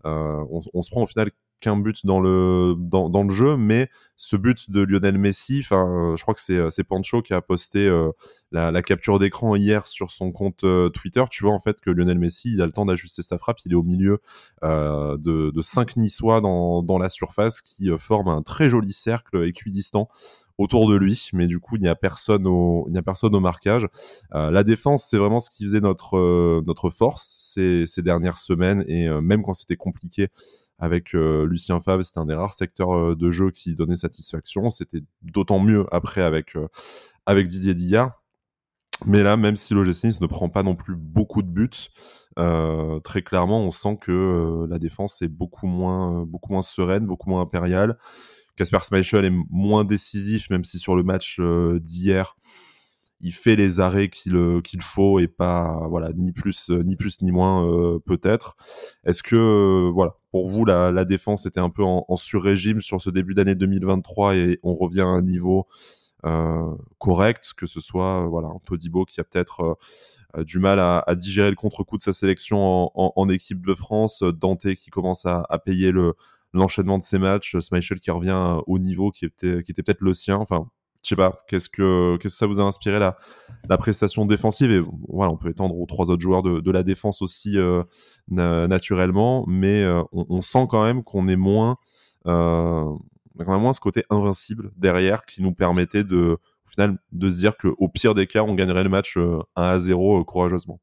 [0.05, 4.69] on, se prend au final qu'un but dans le dans, le jeu, mais ce but
[4.69, 7.89] de Lionel Messi, je crois que c'est Pancho qui a posté
[8.51, 11.23] la, capture d'écran hier sur son compte Twitter.
[11.31, 13.71] Tu vois en fait que Lionel Messi, il a le temps d'ajuster sa frappe, il
[13.71, 14.19] est au milieu
[14.61, 15.15] de,
[15.51, 20.09] de cinq Niçois dans, dans la surface qui forment un très joli cercle équidistant
[20.57, 23.35] autour de lui, mais du coup il n'y a personne au, il n'y a personne
[23.35, 23.87] au marquage.
[24.35, 28.83] Euh, la défense, c'est vraiment ce qui faisait notre euh, notre force ces, dernières semaines
[28.87, 30.27] et euh, même quand c'était compliqué
[30.79, 34.69] avec Lucien Favre, c'était un des rares secteurs de jeu qui donnait satisfaction.
[34.69, 36.57] C'était d'autant mieux après avec
[37.25, 38.21] avec Didier Dillard.
[39.05, 41.89] Mais là, même si l'OGC Nice ne prend pas non plus beaucoup de buts,
[42.35, 47.41] très clairement, on sent que la défense est beaucoup moins, beaucoup moins sereine, beaucoup moins
[47.41, 47.97] impériale.
[48.55, 52.35] Casper Schmeichel est moins décisif, même si sur le match euh, d'hier,
[53.19, 56.95] il fait les arrêts qu'il euh, qu'il faut et pas voilà ni plus euh, ni
[56.95, 58.55] plus ni moins peut-être.
[59.05, 63.09] Est-ce que voilà pour vous la, défense était un peu en, en sur-régime sur ce
[63.09, 65.67] début d'année 2023 et on revient à un niveau
[66.99, 69.77] correct, que ce soit voilà un Todibo qui a peut-être
[70.37, 74.89] du mal à, digérer le contre-coup de sa sélection en, équipe de France, Dante qui
[74.89, 76.15] commence à payer le,
[76.53, 80.37] l'enchaînement de ces matchs, Smichel qui revient au niveau qui était, peut-être le sien.
[80.37, 80.67] Enfin,
[81.03, 83.17] je sais pas, qu'est-ce que, ça vous a inspiré la,
[83.67, 84.71] la prestation défensive?
[84.71, 87.83] Et voilà, on peut étendre aux trois autres joueurs de, la défense aussi euh,
[88.29, 91.77] naturellement, mais euh, on, on, sent quand même qu'on est moins,
[92.27, 92.85] euh,
[93.37, 97.37] quand même moins ce côté invincible derrière qui nous permettait de, au final, de se
[97.37, 100.79] dire qu'au pire des cas, on gagnerait le match 1 euh, à 0 courageusement.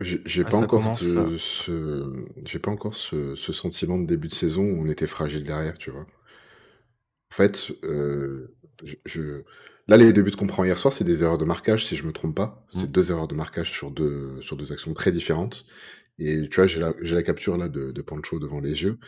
[0.00, 4.34] J'ai ah, pas, encore ce, ce j'ai pas encore ce, ce, sentiment de début de
[4.34, 6.02] saison où on était fragile derrière, tu vois.
[6.02, 9.42] En fait, euh, je, je,
[9.86, 12.06] là, les deux buts qu'on prend hier soir, c'est des erreurs de marquage, si je
[12.06, 12.66] me trompe pas.
[12.72, 12.92] C'est mmh.
[12.92, 15.64] deux erreurs de marquage sur deux, sur deux actions très différentes.
[16.18, 18.98] Et tu vois, j'ai la, la, capture là de, de, Pancho devant les yeux.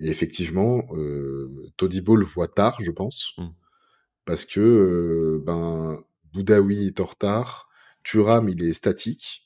[0.00, 3.32] Et effectivement, euh, Todibo le voit tard, je pense.
[3.38, 3.48] Mmh.
[4.24, 6.02] Parce que euh, ben,
[6.32, 7.68] Boudaoui est en retard.
[8.04, 9.41] Turam, il est statique.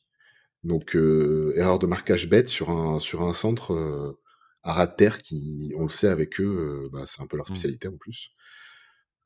[0.67, 4.19] Donc, euh, erreur de marquage bête sur un, sur un centre euh,
[4.65, 7.37] à ras de terre qui, on le sait avec eux, euh, bah, c'est un peu
[7.37, 7.55] leur mmh.
[7.55, 8.31] spécialité en plus.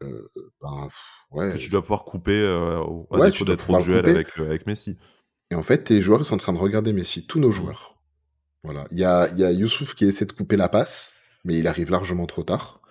[0.03, 0.29] Euh,
[0.61, 0.89] ben,
[1.31, 1.57] ouais.
[1.57, 4.99] Tu dois pouvoir couper euh, à ouais, tu d'être au duel avec, avec Messi.
[5.51, 7.53] Et en fait, les joueurs sont en train de regarder Messi, tous nos mmh.
[7.53, 7.99] joueurs.
[8.63, 8.87] Voilà.
[8.91, 11.91] Il y a, y a Youssouf qui essaie de couper la passe, mais il arrive
[11.91, 12.83] largement trop tard.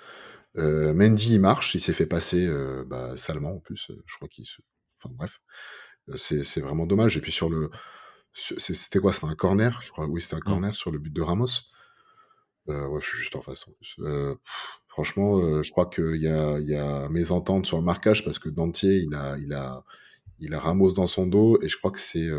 [0.56, 2.50] Mendy, il marche, il s'est fait passer
[2.88, 3.92] bah, salement en plus.
[4.08, 4.62] Je crois qu'il se...
[4.98, 5.40] Enfin bref,
[6.16, 7.16] c'est vraiment dommage.
[7.16, 7.70] Et puis sur le,
[8.34, 9.14] c'était quoi?
[9.14, 10.06] C'était un corner Je crois?
[10.08, 10.44] Oui, c'était un mmh.
[10.44, 11.48] corner sur le but de Ramos.
[12.68, 13.96] Euh, ouais, je suis juste en face en plus.
[14.00, 14.36] Euh,
[14.88, 18.50] franchement, euh, je crois qu'il y a, y a mésentente sur le marquage parce que
[18.50, 19.84] Dantier, il a, il a,
[20.40, 22.30] il a Ramos dans son dos et je crois que c'est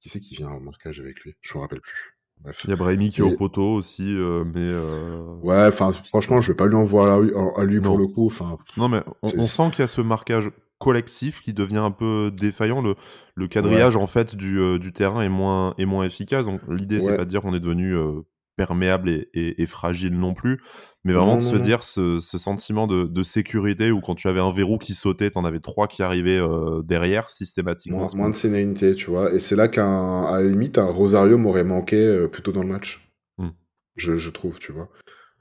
[0.00, 1.34] qui c'est qui vient en marquage avec lui?
[1.40, 2.12] Je me rappelle plus.
[2.40, 2.60] Bref.
[2.64, 6.42] Il y a Brahimi qui est au poteau aussi, euh, mais euh, ouais, enfin franchement,
[6.42, 8.30] je vais pas lui envoyer à lui, pour le coup.
[8.76, 12.30] Non, mais on, on sent qu'il y a ce marquage collectif qui devient un peu
[12.30, 12.82] défaillant.
[12.82, 12.94] Le,
[13.34, 16.44] le quadrillage en fait du, euh, du, terrain est moins, est moins efficace.
[16.44, 18.20] Donc l'idée, c'est pas de dire qu'on est devenu euh,
[18.56, 20.62] perméable et, et, et, fragile non plus,
[21.04, 21.62] mais vraiment non, de non, se non.
[21.62, 25.30] dire ce, ce sentiment de, de, sécurité où quand tu avais un verrou qui sautait,
[25.30, 27.98] t'en avais trois qui arrivaient euh, derrière systématiquement.
[27.98, 29.32] Moins, moins de sérénité, tu vois.
[29.32, 33.06] Et c'est là qu'à la limite, un Rosario m'aurait manqué plutôt dans le match.
[33.38, 33.48] Mm.
[33.96, 34.88] Je, je, trouve, tu vois.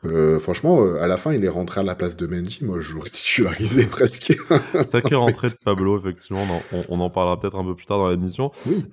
[0.05, 2.59] Euh, franchement, euh, à la fin, il est rentré à la place de Mendy.
[2.61, 4.33] Moi, je titularisé presque.
[4.89, 6.45] Sacrée rentrée de Pablo, effectivement.
[6.89, 8.51] On, en parlera peut-être un peu plus tard dans l'émission.
[8.65, 8.85] Oui.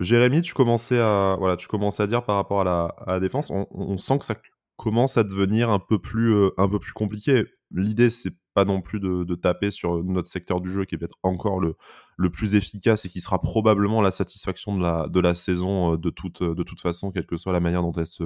[0.00, 3.96] Jérémy, tu commençais à, voilà, tu commençais à dire par rapport à la, défense, on,
[3.96, 4.36] sent que ça
[4.76, 7.44] commence à devenir un peu plus, euh, un peu plus compliqué.
[7.70, 11.18] L'idée, c'est pas non plus de, taper sur notre secteur du jeu qui est peut-être
[11.24, 11.74] encore le,
[12.16, 16.10] le plus efficace et qui sera probablement la satisfaction de la, de la saison de
[16.10, 18.22] toute, de toute façon, quelle que soit la manière dont elle se,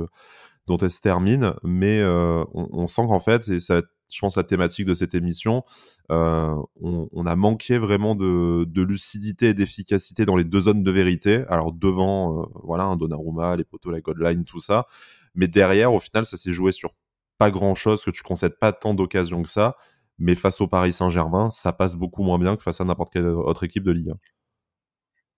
[0.68, 4.44] dont elle se termine, mais euh, on, sent qu'en fait, et ça je pense, la
[4.44, 5.64] thématique de cette émission,
[6.10, 11.44] euh, on, a manqué vraiment de, lucidité et d'efficacité dans les deux zones de vérité.
[11.48, 14.86] Alors devant, euh, voilà, un Donnarumma, les poteaux, la Godline, tout ça,
[15.34, 16.94] mais derrière, au final, ça s'est joué sur
[17.36, 19.76] pas grand-chose, que tu concèdes pas tant d'occasions que ça,
[20.18, 23.26] mais face au Paris Saint-Germain, ça passe beaucoup moins bien que face à n'importe quelle
[23.26, 24.14] autre équipe de Ligue 1.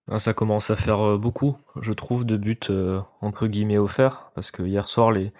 [0.09, 4.31] Ah, ça commence à faire euh, beaucoup, je trouve, de buts euh, entre guillemets offerts,
[4.35, 5.31] parce que hier soir, les,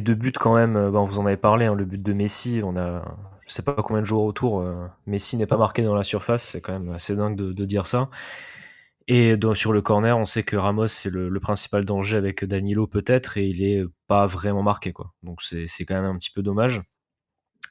[0.00, 2.60] deux buts quand même, euh, bon, vous en avez parlé, hein, le but de Messi,
[2.64, 3.04] on a,
[3.46, 4.64] je sais pas combien de joueurs autour,
[5.06, 8.10] Messi n'est pas marqué dans la surface, c'est quand même assez dingue de, dire ça.
[9.06, 13.38] Et sur le corner, on sait que Ramos c'est le, principal danger avec Danilo peut-être,
[13.38, 15.12] et il est pas vraiment marqué quoi.
[15.22, 16.82] Donc c'est quand même un petit peu dommage.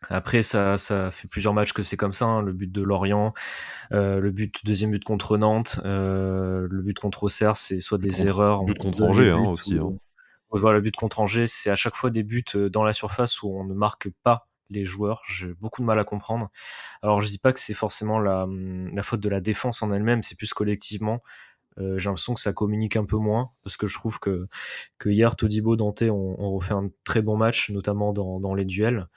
[0.09, 2.25] Après, ça, ça fait plusieurs matchs que c'est comme ça.
[2.25, 2.41] Hein.
[2.41, 3.33] le but de Lorient,
[3.91, 8.27] euh, le but deuxième but contre Nantes, euh, le but contre Auxerre, c'est soit des
[8.27, 8.61] erreurs.
[8.61, 9.77] Le but contre Angers hein, aussi.
[9.77, 9.93] Hein.
[10.51, 13.41] Voilà, le but contre Angers, c'est à chaque fois des buts euh, dans la surface
[13.41, 15.21] où on ne marque pas les joueurs.
[15.27, 16.49] J'ai beaucoup de mal à comprendre.
[17.01, 18.47] Alors, je dis pas que c'est forcément la,
[18.91, 21.21] la, faute de la défense en elle-même, c'est plus collectivement.
[21.79, 24.47] Euh, j'ai l'impression que ça communique un peu moins parce que je trouve que,
[24.99, 28.65] que hier, Todibo, Dante ont, ont refait un très bon match, notamment dans, dans les
[28.65, 29.07] duels.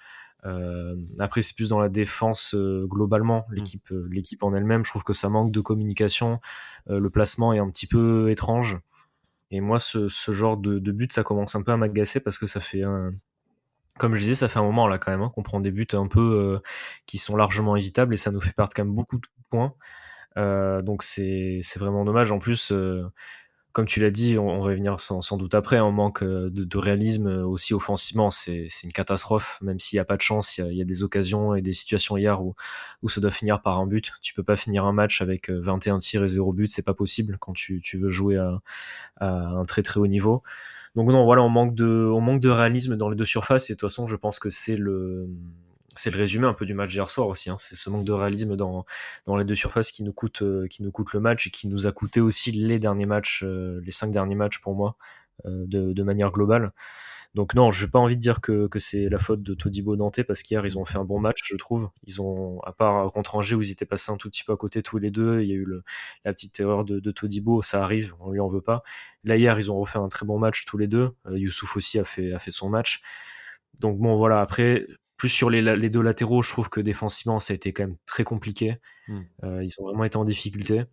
[0.47, 3.55] Euh, après, c'est plus dans la défense euh, globalement, mm.
[3.55, 4.85] l'équipe, euh, l'équipe en elle-même.
[4.85, 6.41] Je trouve que ça manque de communication.
[6.89, 8.79] le placement est un petit peu étrange.
[9.51, 12.39] Et moi, ce, ce genre de, de, but, ça commence un peu à m'agacer parce
[12.39, 13.13] que ça fait un,
[13.99, 15.87] comme je disais, ça fait un moment là quand même hein, qu'on prend des buts
[15.93, 16.61] un peu
[17.07, 19.75] qui sont largement évitables et ça nous fait perdre quand même beaucoup de points.
[20.37, 22.33] Euh, donc c'est vraiment dommage.
[22.33, 22.73] En plus,
[23.77, 26.79] comme tu l'as dit, on, va y venir sans, doute après, on manque euh, de,
[26.79, 30.81] réalisme aussi offensivement, c'est une catastrophe, même s'il n'y a pas de chance, il y
[30.81, 32.55] a, des occasions et des situations hier où,
[33.03, 34.15] où ça doit finir par un but.
[34.23, 36.95] Tu peux pas finir un match avec 21 euh, tirs et 0 but, c'est pas
[36.95, 38.63] possible quand tu, veux jouer à,
[39.21, 40.43] un très très haut niveau.
[40.95, 43.75] Donc non, voilà, on manque de, on manque de réalisme dans les deux surfaces et
[43.75, 45.29] de toute façon, je pense que c'est le
[45.97, 47.51] c'est le résumé un peu du match d'hier soir aussi.
[47.51, 47.57] Hein.
[47.59, 48.85] C'est ce manque de réalisme dans,
[49.27, 51.69] dans les deux surfaces qui nous coûte euh, qui nous coûte le match et qui
[51.69, 54.97] nous a coûté aussi les derniers matchs, euh, les cinq derniers matchs pour moi,
[55.47, 56.73] euh, de, de, manière globale.
[57.35, 59.97] Donc non, je n'ai pas envie de dire que, que c'est la faute de Todibo
[59.97, 61.91] Dante parce qu'hier ils ont fait un bon match, je trouve.
[62.07, 64.57] Ils ont, à part contre Angers où ils étaient passés un tout petit peu à
[64.57, 65.83] côté tous les deux, il y a eu le,
[66.25, 68.83] la petite erreur de, de Todibo, ça arrive, on lui en veut pas.
[69.25, 71.11] Là hier ils ont refait un très bon match tous les deux.
[71.31, 73.03] Youssouf aussi a fait a fait son match.
[73.81, 77.53] Donc bon voilà, après plus sur les, les, deux latéraux, je trouve que défensivement, ça
[77.53, 78.79] a été quand même très compliqué.
[79.09, 79.21] Hmm.
[79.45, 80.85] Euh, ils ont vraiment été en difficulté.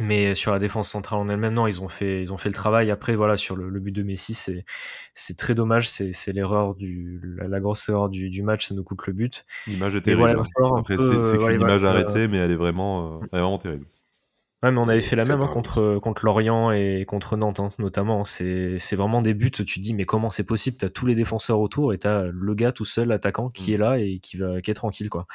[0.00, 2.54] Mais sur la défense centrale en elle-même, non, ils ont fait, ils ont fait le
[2.54, 2.90] travail.
[2.90, 4.64] Après, voilà, sur le, but de Messi, c'est,
[5.14, 5.88] c'est très dommage.
[5.88, 9.44] C'est, l'erreur du, la, grosse erreur du, du, match, ça nous coûte le but.
[9.68, 10.42] L'image est terrible.
[10.76, 13.86] Après, c'est, c'est qu'une image arrêtée, mais elle est vraiment, euh, elle est vraiment terrible.
[14.64, 17.68] Ouais, mais on avait fait la même hein, contre, contre Lorient et contre Nantes, hein,
[17.78, 18.24] notamment.
[18.24, 20.78] C'est, c'est vraiment des buts, tu te dis, mais comment c'est possible?
[20.78, 23.74] T'as tous les défenseurs autour et t'as le gars tout seul, l'attaquant, qui mm.
[23.74, 25.26] est là et qui, va, qui est tranquille, quoi.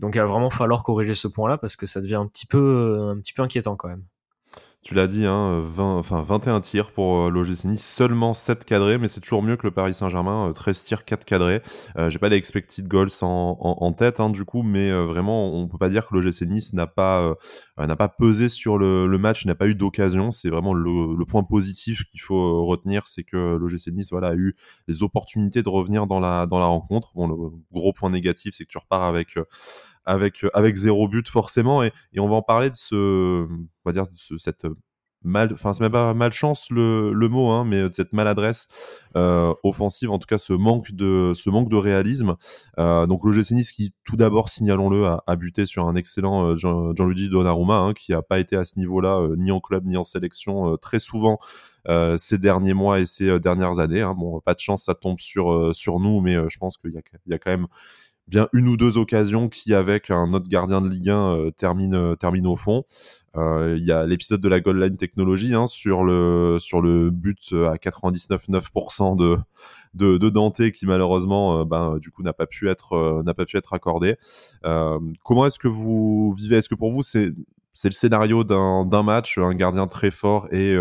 [0.00, 3.08] Donc il va vraiment falloir corriger ce point-là parce que ça devient un petit peu,
[3.10, 4.04] un petit peu inquiétant quand même.
[4.84, 8.96] Tu l'as dit, hein, 20, enfin 21 tirs pour euh, l'OGC Nice, seulement 7 cadrés,
[8.96, 11.62] mais c'est toujours mieux que le Paris Saint-Germain, 13 euh, tirs, 4 cadrés.
[11.98, 15.66] Euh, J'ai pas d'expected goals en, en, tête, hein, du coup, mais euh, vraiment, on
[15.66, 17.34] peut pas dire que l'OGC Nice n'a pas,
[17.76, 20.30] pas pesé sur le, le match, n'a pas eu d'occasion.
[20.30, 24.34] C'est vraiment le, le, point positif qu'il faut retenir, c'est que l'OGC Nice voilà, a
[24.36, 24.54] eu
[24.86, 27.10] les opportunités de revenir dans la, dans la rencontre.
[27.16, 27.34] Bon, le
[27.72, 29.34] gros point négatif, c'est que tu repars avec
[30.08, 33.92] avec euh, avec zéro but forcément et, on va en parler de ce on va
[33.92, 34.66] dire de cette
[35.22, 38.68] mal enfin c'est même pas malchance le, le mot hein, mais de cette maladresse
[39.16, 42.36] euh, offensive en tout cas ce manque de ce manque de réalisme
[42.78, 47.28] euh, donc le Nice qui tout d'abord signalons-le a, buté sur un excellent Jean, Gianluigi
[47.28, 50.76] Donnarumma hein, qui a pas été à ce niveau-là ni en club ni en sélection
[50.76, 51.38] très souvent
[52.18, 54.02] ces derniers mois et ces dernières années.
[54.02, 54.14] Hein.
[54.14, 57.34] Bon, pas de chance, ça tombe sur sur nous, mais je pense qu'il y y
[57.34, 57.66] a quand même
[58.28, 61.94] bien une ou deux occasions qui, avec un autre gardien de Ligue 1, euh, termine,
[61.94, 62.84] euh, termine au fond.
[63.36, 67.10] Euh, il y a l'épisode de la Gold Line Technologie hein, sur, le, sur le
[67.10, 69.38] but à 99,9% de,
[69.94, 73.56] de, de, Dante qui malheureusement ben, du coup n'a pas pu être n'a pas pu
[73.56, 74.16] être accordé.
[74.62, 76.56] comment est-ce que vous vivez?
[76.56, 77.32] Est-ce que pour vous c'est
[77.78, 80.74] c'est le scénario d'un match, un gardien très fort et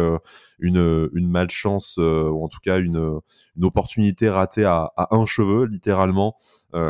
[0.57, 3.19] une, une malchance, ou en tout cas une,
[3.61, 6.37] opportunité ratée à, un cheveu, littéralement,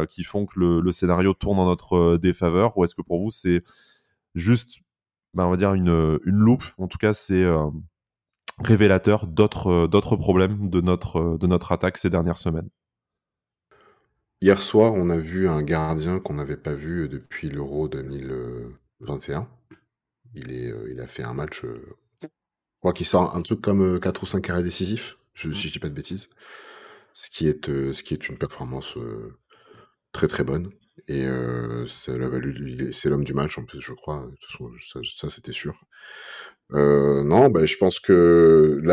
[0.08, 3.66] qui font que le, scénario tourne en notre défaveur Ou est-ce que pour vous, c'est
[4.34, 4.80] juste,
[5.34, 6.64] ben, on va dire, une, une loupe?
[6.78, 7.46] En tout cas, c'est
[8.60, 12.70] révélateur d'autres d'autres problèmes de notre, de notre attaque ces dernières semaines?
[14.40, 19.50] Hier soir, on a vu un gardien qu'on n'avait pas vu depuis l'Euro 2021.
[20.36, 21.82] Il, est, euh, il a fait un match, euh,
[22.22, 22.28] je
[22.80, 25.74] crois qu'il sort un truc comme 4 euh, ou 5 arrêts décisifs, je, si je
[25.74, 26.30] dis pas de bêtises.
[27.14, 28.96] Ce qui est, ce qui est une performance
[30.12, 30.70] très très bonne.
[31.08, 31.26] Et
[31.88, 34.30] c'est l'homme du match en plus, je crois.
[35.16, 35.84] ça, c'était sûr.
[36.70, 38.84] non, bah, je pense que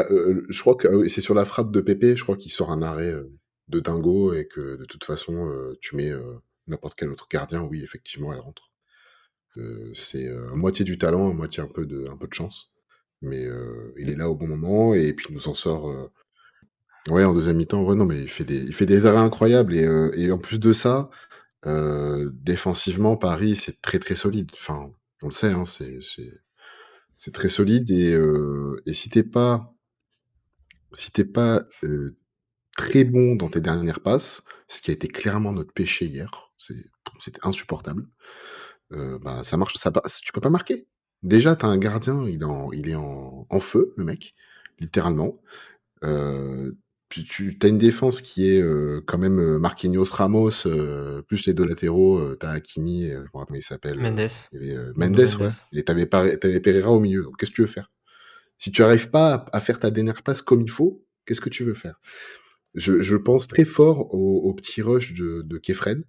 [0.49, 3.15] je crois que c'est sur la frappe de Pépé, je crois qu'il sort un arrêt
[3.69, 6.13] de dingo et que de toute façon tu mets
[6.67, 8.74] n'importe quel autre gardien, oui effectivement elle rentre
[9.95, 12.71] c'est à moitié du talent, à moitié un peu de, un peu de chance.
[13.23, 13.47] Mais
[13.99, 16.11] il est là au bon moment et puis il nous en sort.
[17.11, 19.75] Ouais, en deuxième mi-temps, ouais, non, mais il fait des, il fait des arrêts incroyables
[19.75, 19.87] et,
[20.17, 21.11] et en plus de ça,
[21.65, 24.51] défensivement, Paris, c'est très très solide.
[24.55, 24.91] Enfin,
[25.23, 26.01] on le sait, hein, c'est,
[27.17, 28.19] c'est, très solide et,
[28.87, 29.75] et si t'es pas,
[30.93, 31.63] si t'es pas
[32.77, 37.41] très bon dans tes dernières passes, ce qui a été clairement notre péché hier, c'était
[37.43, 38.07] insupportable.
[38.93, 39.93] Euh, bah, ça marche, ça,
[40.23, 40.87] tu peux pas marquer.
[41.23, 44.35] Déjà, tu as un gardien, il est en, il est en, feu, le mec,
[44.79, 45.41] littéralement.
[46.03, 46.73] Euh,
[47.09, 50.51] puis tu as une défense qui est euh, quand même Marquinhos Ramos,
[51.27, 53.99] plus les deux latéraux, tu as Hakimi, je me rappelle comment il s'appelle.
[53.99, 54.27] Mendes.
[54.97, 55.49] Mendes, ouais.
[55.73, 56.07] Et tu avais,
[56.61, 57.29] Pereira au milieu.
[57.39, 57.91] Qu'est-ce que tu veux faire?
[58.59, 61.65] Si tu n'arrives pas à, faire ta dernière passe comme il faut, qu'est-ce que tu
[61.65, 62.01] veux faire?
[62.75, 66.03] Je, je, pense très fort au, petit rush de, de Kefren,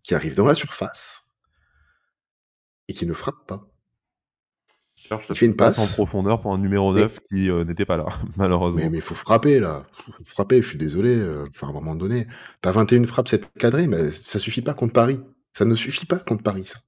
[0.00, 1.25] qui arrive dans la surface
[2.88, 3.68] et qui ne frappe pas.
[5.28, 8.06] il fait une passe en profondeur pour un numéro 9 qui euh, n'était pas là,
[8.36, 8.88] malheureusement.
[8.90, 9.86] Mais il faut frapper là.
[10.18, 11.14] Faut frapper, je suis désolé.
[11.16, 12.26] Euh, enfin, à un moment donné,
[12.60, 15.20] t'as 21 frappes, c'est cadré, mais ça suffit pas contre Paris.
[15.52, 16.78] Ça ne suffit pas contre Paris, ça.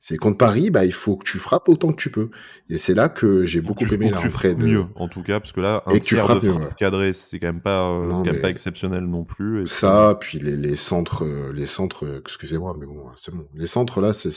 [0.00, 2.30] C'est contre Paris, bah, il faut que tu frappes autant que tu peux.
[2.70, 4.64] Et c'est là que j'ai beaucoup aimé la rentrée de.
[4.64, 7.48] mieux, en tout cas, parce que là, un et tiers de frappe cadré, c'est quand
[7.48, 9.66] même pas, euh, quand même pas exceptionnel non plus.
[9.66, 13.48] ça, puis les, les centres, les centres, excusez-moi, mais bon, c'est bon.
[13.54, 14.30] Les centres là, c'est,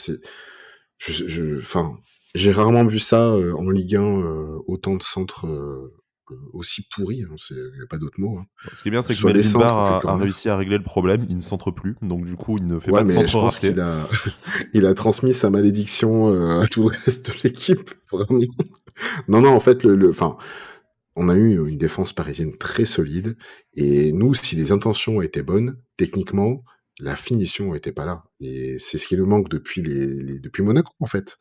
[1.10, 1.96] je, enfin,
[2.34, 5.92] j'ai rarement vu ça euh, en Ligue 1, euh, autant de centres euh,
[6.52, 7.18] aussi pourris.
[7.18, 8.38] Il n'y a pas d'autre mot.
[8.38, 8.46] Hein.
[8.72, 11.26] Ce qui est bien, c'est que Melvin Barr a, réussi à régler le problème.
[11.28, 13.68] Il ne centre plus, donc du coup, il ne fait pas de centre raté.
[13.68, 14.08] Il a,
[14.74, 17.90] il a transmis sa malédiction à tout le reste de l'équipe.
[18.10, 18.40] Vraiment.
[19.28, 20.36] non, non, en fait, le, enfin.
[21.16, 23.36] on a eu une défense parisienne très solide
[23.74, 26.62] et nous, si les intentions étaient bonnes, techniquement,
[27.02, 28.24] la finition était pas là.
[28.40, 31.36] Et c'est ce qui nous manque depuis, les, depuis Monaco, en fait.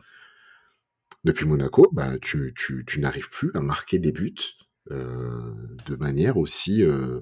[1.24, 4.34] Depuis Monaco, bah, tu, tu, tu n'arrives plus à marquer des buts
[4.90, 5.54] euh,
[5.86, 6.84] de manière aussi.
[6.84, 7.22] Euh,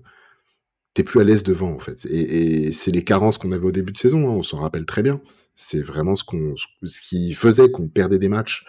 [0.96, 2.06] T'es plus à l'aise devant, en fait.
[2.06, 4.86] Et, et c'est les carences qu'on avait au début de saison, hein, on s'en rappelle
[4.86, 5.22] très bien.
[5.56, 8.66] C'est vraiment ce, qu'on, ce qui faisait qu'on perdait des matchs.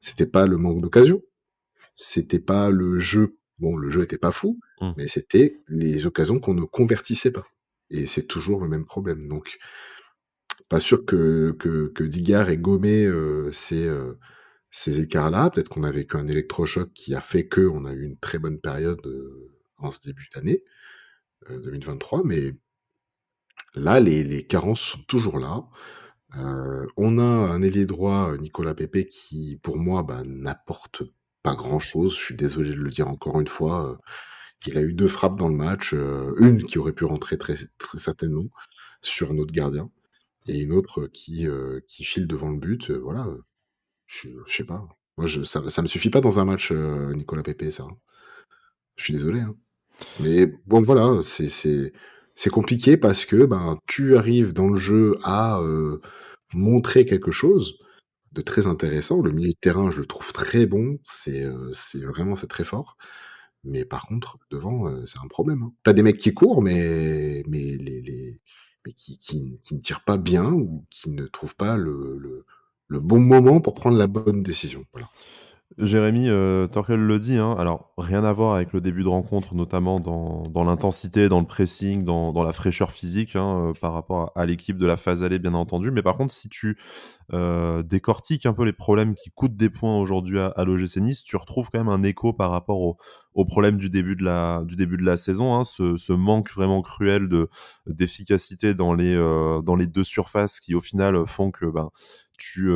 [0.00, 1.22] C'était pas le manque d'occasion.
[1.94, 3.38] C'était pas le jeu.
[3.58, 4.90] Bon, le jeu était pas fou, mmh.
[4.98, 7.46] mais c'était les occasions qu'on ne convertissait pas.
[7.90, 9.28] Et c'est toujours le même problème.
[9.28, 9.58] Donc,
[10.68, 13.08] pas sûr que, que, que Digard ait gommé
[13.52, 13.88] ces,
[14.70, 15.50] ces écarts-là.
[15.50, 18.58] Peut-être qu'on a vécu un électrochoc qui a fait qu'on a eu une très bonne
[18.60, 19.00] période
[19.78, 20.62] en ce début d'année
[21.48, 22.22] 2023.
[22.24, 22.52] Mais
[23.74, 25.64] là, les, les carences sont toujours là.
[26.96, 31.02] on a un ailier droit, Nicolas Pepe, qui, pour moi, bah, n'apporte
[31.42, 32.14] pas grand-chose.
[32.16, 33.98] Je suis désolé de le dire encore une fois.
[34.64, 37.56] Il a eu deux frappes dans le match, euh, une qui aurait pu rentrer très,
[37.98, 38.46] certainement
[39.02, 39.90] sur un autre gardien,
[40.48, 42.90] et une autre qui, euh, qui file devant le but.
[42.90, 43.28] Euh, voilà,
[44.06, 44.88] je, sais pas.
[45.18, 47.84] Moi, ça, ça me suffit pas dans un match, Nicolas Pepe, ça.
[47.84, 47.96] Hein.
[48.96, 49.40] Je suis désolé.
[49.40, 49.54] Hein.
[50.20, 55.60] Mais bon, voilà, c'est compliqué parce que ben tu arrives dans le jeu à
[56.54, 57.78] montrer quelque chose
[58.32, 59.22] de très intéressant.
[59.22, 60.98] Le milieu de terrain, je le trouve très bon.
[61.04, 62.96] C'est c'est vraiment c'est très fort.
[63.66, 65.62] Mais par contre, devant, c'est un problème.
[65.62, 65.72] Hein.
[65.82, 68.40] T'as des mecs qui courent, mais, mais, les,
[68.84, 72.44] mais qui, qui, ne tirent pas bien ou qui ne trouvent pas le, le,
[72.88, 74.84] le bon moment pour prendre la bonne décision.
[74.92, 75.10] Voilà.
[75.78, 79.54] Jérémy euh, Torkel le dit, hein, alors rien à voir avec le début de rencontre,
[79.54, 84.46] notamment dans, l'intensité, dans le pressing, dans, la fraîcheur physique hein, euh, par rapport à,
[84.46, 85.90] l'équipe de la phase allée, bien entendu.
[85.90, 86.78] Mais par contre, si tu
[87.32, 91.24] euh, décortiques un peu les problèmes qui coûtent des points aujourd'hui à, à l'OGC Nice,
[91.24, 92.96] tu retrouves quand même un écho par rapport au,
[93.36, 97.50] au problème du début de la, saison, hein, ce, manque vraiment cruel de,
[97.86, 101.90] d'efficacité dans, les, euh, dans les deux surfaces qui au final font que ben,
[102.36, 102.70] tu,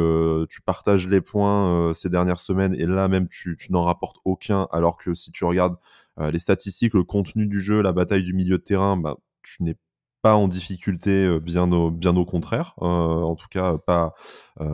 [0.49, 4.97] tu partages les points ces dernières semaines et là même tu, n'en rapportes aucun, alors
[4.97, 5.77] que si tu regardes
[6.19, 9.77] les statistiques, le contenu du jeu, la bataille du milieu de terrain, bah, tu n'es
[10.23, 14.15] pas en difficulté, bien au, bien au contraire, en tout cas pas,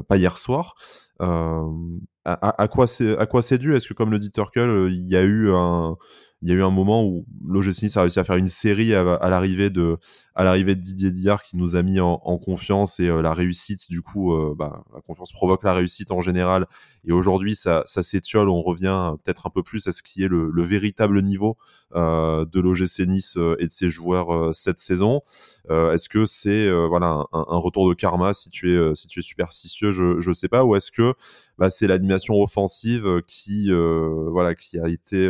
[0.09, 0.74] pas hier soir.
[1.18, 1.62] À,
[2.24, 3.76] à, quoi c'est à quoi c'est dû?
[3.76, 5.97] Est-ce que comme le dit Turkle, il y a eu un
[6.47, 8.94] il y a eu un moment où l'OGC Nice a réussi à faire une série
[8.94, 9.99] à, l'arrivée de
[10.74, 14.55] Didier Dillard qui nous a mis en, confiance et euh, la réussite du coup euh,
[14.57, 16.66] bah, la confiance provoque la réussite en général.
[17.05, 18.49] Et aujourd'hui ça ça s'étiole.
[18.49, 21.57] On revient peut-être un peu plus à ce qui est le, véritable niveau
[21.97, 25.22] euh, de l'OGC Nice et de ses joueurs cette saison.
[25.68, 29.90] Est-ce que c'est voilà un, retour de karma si tu es si tu es superstitieux?
[29.90, 30.64] Je je sais pas.
[30.64, 31.14] Ou est-ce que
[31.59, 35.28] bah, c'est l'animation offensive qui voilà qui a été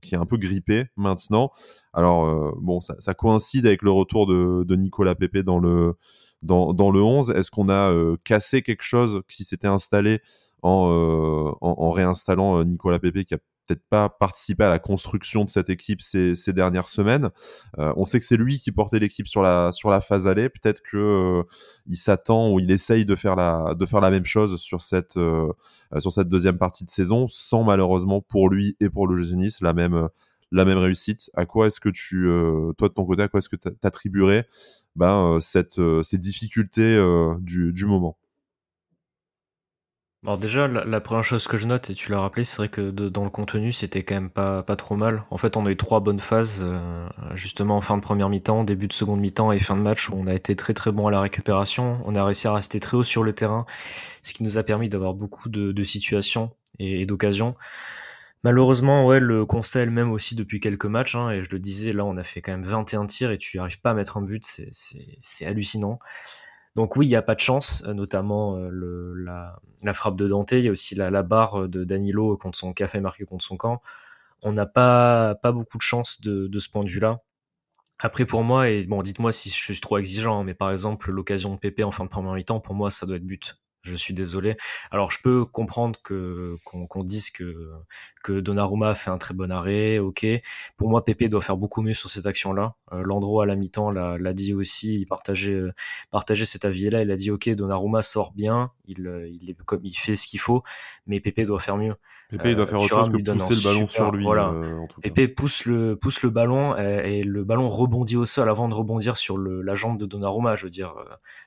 [0.00, 1.50] qui est un peu grippé maintenant.
[1.92, 5.94] Alors, euh, bon, ça, coïncide avec le retour de, Nicolas Pepe dans le,
[6.42, 7.30] dans, le 11.
[7.30, 10.20] Est-ce qu'on a euh, cassé quelque chose qui s'était installé
[10.62, 13.38] en, euh, en, réinstallant Nicolas Pepe qui a
[13.68, 17.30] peut-être pas participé à la construction de cette équipe ces, dernières semaines.
[17.76, 20.48] on sait que c'est lui qui portait l'équipe sur la, sur la phase aller.
[20.48, 21.42] Peut-être que
[21.86, 25.18] il s'attend ou il essaye de faire la, même chose sur cette,
[25.98, 29.74] sur cette deuxième partie de saison, sans malheureusement pour lui et pour le Nice la
[29.74, 30.08] même,
[30.52, 31.30] réussite.
[31.34, 32.26] À quoi est-ce que tu,
[32.78, 34.46] toi de ton côté, à quoi est-ce que tu attribuerais
[34.96, 36.96] ben, ces difficultés
[37.40, 38.16] du moment?
[40.24, 42.90] Alors déjà, la, première chose que je note, et tu l'as rappelé, c'est vrai que
[42.90, 45.22] dans le contenu, c'était quand même pas, pas trop mal.
[45.30, 48.64] En fait, on a eu trois bonnes phases, euh, justement en fin de première mi-temps,
[48.64, 51.06] début de seconde mi-temps et fin de match, où on a été très très bon
[51.06, 52.00] à la récupération.
[52.04, 53.64] On a réussi à rester très haut sur le terrain,
[54.22, 56.50] ce qui nous a permis d'avoir beaucoup de, situations
[56.80, 57.54] et, d'occasions.
[58.42, 61.60] Malheureusement, ouais, le constat est le même aussi depuis quelques matchs, hein, et je le
[61.60, 64.16] disais, là, on a fait quand même 21 tirs et tu arrives pas à mettre
[64.16, 66.00] un but, c'est hallucinant.
[66.74, 69.14] Donc oui, il n'y a pas de chance, euh, notamment euh,
[69.82, 73.00] la, frappe de Dante, il y a aussi la, barre de Danilo contre son café
[73.00, 73.82] marqué contre son camp.
[74.42, 77.20] On n'a pas, pas beaucoup de chance de, ce point de vue-là.
[77.98, 81.10] Après pour moi, et bon dites-moi si je suis trop exigeant, hein, mais par exemple
[81.10, 83.58] l'occasion de PP en fin de première mi-temps, pour moi ça doit être but.
[83.82, 84.56] Je suis désolé.
[84.90, 87.70] Alors je peux comprendre que qu'on dise que
[88.22, 90.26] que Donnarumma fait un très bon arrêt, ok.
[90.76, 92.74] Pour moi, Pepe doit faire beaucoup mieux sur cette action-là.
[92.92, 95.72] Euh, Landreau à la mi-temps l'a dit aussi, il partageait euh,
[96.10, 97.02] partageait cet avis-là.
[97.02, 100.26] Il a dit ok, Donnarumma sort bien, il euh, il est comme il fait ce
[100.26, 100.62] qu'il faut,
[101.06, 101.94] mais Pepe doit faire mieux.
[102.30, 104.24] Pepe doit faire autre chose que pousser le ballon sur lui.
[104.24, 104.54] Voilà.
[105.02, 109.16] Pepe pousse le pousse le ballon et, le ballon rebondit au sol avant de rebondir
[109.16, 110.56] sur le, la jambe de Donnarumma.
[110.56, 110.94] Je veux dire,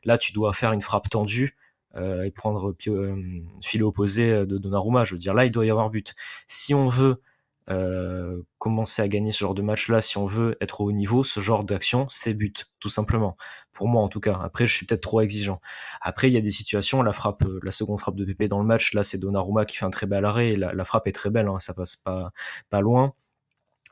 [0.05, 1.53] là tu dois faire une frappe tendue
[1.95, 3.15] euh, et prendre euh,
[3.61, 5.03] filet opposé euh, de Donnarumma.
[5.03, 6.15] Je veux dire, là, il doit y avoir but.
[6.47, 7.21] Si on veut
[7.69, 11.23] euh, commencer à gagner ce genre de match-là, si on veut être au haut niveau,
[11.23, 13.37] ce genre d'action, c'est but, tout simplement.
[13.71, 14.39] Pour moi, en tout cas.
[14.43, 15.61] Après, je suis peut-être trop exigeant.
[16.01, 18.65] Après, il y a des situations, la frappe, la seconde frappe de Pépé dans le
[18.65, 21.29] match, là, c'est Donnarumma qui fait un très bel arrêt, la, la frappe est très
[21.29, 22.31] belle, hein, ça passe pas,
[22.69, 23.13] pas loin.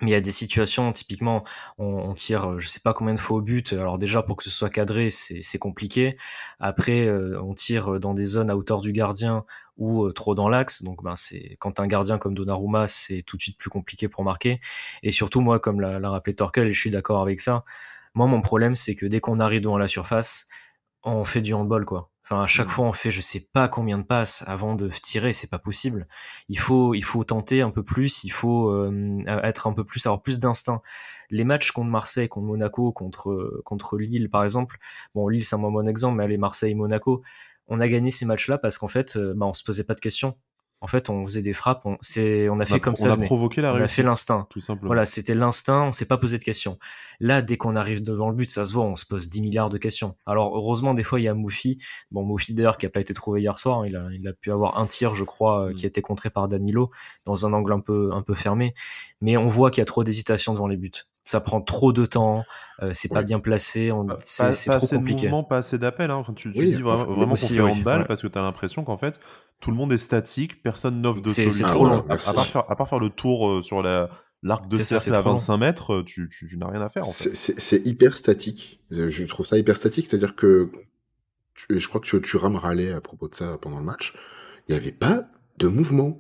[0.02, 1.44] Mais il y a des situations, typiquement,
[1.78, 3.74] on, tire, je sais pas combien de fois au but.
[3.74, 6.16] Alors déjà, pour que ce soit cadré, c'est compliqué.
[6.60, 9.44] Après, euh, on tire dans des zones à hauteur du gardien
[9.78, 10.84] ou euh, trop dans l'axe.
[10.84, 14.24] Donc, ben, c'est quand un gardien comme Donnarumma, c'est tout de suite plus compliqué pour
[14.24, 14.62] marquer.
[15.04, 17.66] Et surtout, moi, comme l'a rappelé Torkel, je suis d'accord avec ça.
[18.14, 20.48] Moi, mon problème, c'est que dès qu'on arrive devant la surface,
[21.04, 22.10] on fait du handball, quoi.
[22.32, 22.72] Enfin, à chaque mmh.
[22.72, 26.08] fois, on fait je sais pas combien de passes avant de tirer, c'est pas possible.
[26.48, 30.06] Il faut, il faut tenter un peu plus, il faut euh, être un peu plus,
[30.06, 30.84] avoir plus d'instinct.
[31.32, 34.78] Les matchs contre Marseille, contre Monaco, contre, contre Lille, par exemple.
[35.16, 37.24] Bon, Lille, c'est un moins bon exemple, mais allez, Marseille, Monaco.
[37.68, 40.00] On a gagné ces matchs-là parce qu'en fait, euh, bah, on se posait pas de
[40.00, 40.38] questions
[40.82, 43.10] en fait, on faisait des frappes, on, on a fait comme ça.
[43.10, 44.48] On a provoqué la On a fait l'instinct.
[44.50, 44.88] Tout simplement.
[44.88, 46.80] Voilà, c'était l'instinct, on s'est pas posé de questions.
[47.20, 49.70] Là, dès qu'on arrive devant le but, ça se voit, on se pose 10 milliards
[49.70, 50.16] de questions.
[50.26, 51.80] Alors, heureusement, des fois, il y a Moufi.
[52.12, 53.80] Bon, Moufi, d'ailleurs, qui a pas été trouvé hier soir.
[53.80, 55.90] Hein, il, a, il a pu avoir un tir, je crois, euh, qui a mm.
[55.90, 56.92] été contré par Danilo,
[57.26, 58.74] dans un angle un peu, un peu fermé.
[59.20, 62.06] Mais on voit qu'il y a trop d'hésitation devant les buts ça prend trop de
[62.06, 62.44] temps,
[62.82, 65.24] euh, c'est pas bien placé, c'est, trop assez compliqué.
[65.24, 66.10] De mouvement, pas assez d'appel.
[66.10, 68.84] Hein, quand tu, tu dis vraiment, vraiment qu'on fait handball parce que tu as l'impression
[68.84, 69.20] qu'en fait
[69.60, 71.68] tout le monde est statique, personne n'offre de solution.
[71.68, 72.06] C'est trop long.
[72.08, 72.18] À,
[72.76, 76.68] part faire, le tour euh, sur l'arc de cercle à 25 mètres, euh, tu, n'as
[76.68, 77.08] rien à faire.
[77.08, 77.36] En fait.
[77.36, 78.82] C'est hyper statique.
[78.92, 80.72] Je trouve ça hyper statique, c'est-à-dire que
[81.70, 84.14] je crois que tu, me râlais à propos de ça pendant le match.
[84.68, 86.18] Il n'y avait pas de mouvement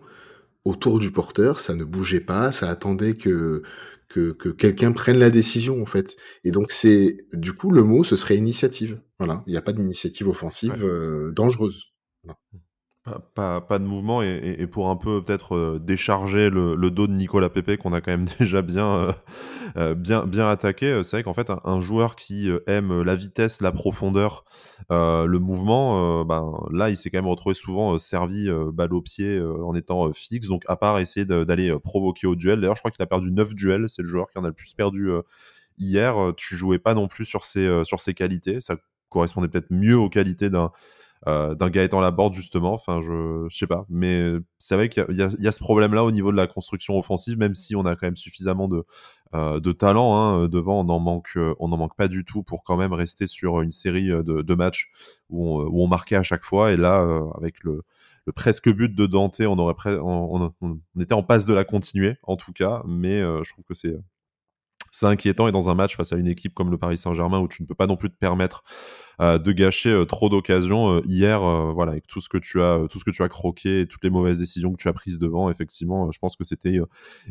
[0.66, 3.64] autour du porteur, ça ne bougeait pas, ça attendait que
[4.10, 6.18] que, quelqu'un prenne la décision en fait.
[6.44, 9.00] Et donc c'est du coup le mot ce serait initiative.
[9.20, 11.94] Voilà, il n'y a pas d'initiative offensive euh, dangereuse.
[13.34, 17.78] Pas, de mouvement et, pour un peu peut-être euh, décharger le, dos de Nicolas Pepe
[17.78, 19.12] qu'on a quand même déjà bien, euh,
[19.78, 21.02] euh, bien, bien attaqué.
[21.04, 24.44] C'est vrai qu'en fait un, joueur qui aime la vitesse, la profondeur,
[24.90, 29.74] le mouvement, ben, là il s'est quand même retrouvé souvent servi balle au pied en
[29.76, 30.48] étant fixe.
[30.48, 33.56] Donc à part essayer d'aller provoquer au duel, d'ailleurs je crois qu'il a perdu 9
[33.56, 35.10] duels, c'est le joueur qui en a le plus perdu
[35.78, 36.16] hier.
[36.36, 38.76] Tu jouais pas non plus sur ses, sur ses qualités, ça
[39.08, 40.72] correspondait peut-être mieux aux qualités d'un
[41.28, 42.74] euh, d'un Gaëtan Laborde justement.
[42.74, 46.32] Enfin, je, je sais pas, mais c'est vrai qu'il y, a ce problème-là au niveau
[46.32, 48.86] de la construction offensive, même si on a quand même suffisamment de
[49.36, 50.80] euh, talent hein, devant.
[50.80, 53.62] On en manque, euh, on en manque pas du tout pour quand même rester sur
[53.62, 54.90] une série de, matchs
[55.30, 56.72] où on, marquait à chaque fois.
[56.72, 57.06] Et là,
[57.38, 57.84] avec le
[58.36, 60.52] presque but de Dante, on
[61.00, 65.48] était en passe de la continuer en tout cas, mais je trouve que c'est inquiétant
[65.48, 67.68] et dans un match face à une équipe comme le Paris Saint-Germain où tu ne
[67.68, 71.42] peux pas non plus te permettre euh, de gâcher euh, trop d'occasions euh, hier
[71.74, 74.04] voilà avec tout ce que tu as tout ce que tu as croqué et toutes
[74.04, 76.80] les mauvaises décisions que tu as prises devant effectivement je pense que c'était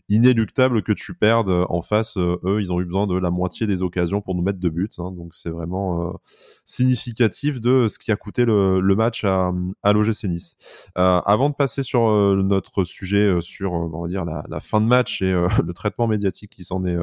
[0.09, 3.83] inéluctable que tu perdes en face eux ils ont eu besoin de la moitié des
[3.83, 5.13] occasions pour nous mettre de buts hein.
[5.13, 6.21] donc c'est vraiment
[6.65, 10.57] significatif de ce qui a coûté le, match à, à l'OGC Nice
[10.95, 12.01] avant de passer sur
[12.37, 15.33] notre sujet sur on va dire la, fin de match et
[15.65, 16.97] le traitement médiatique qui s'en est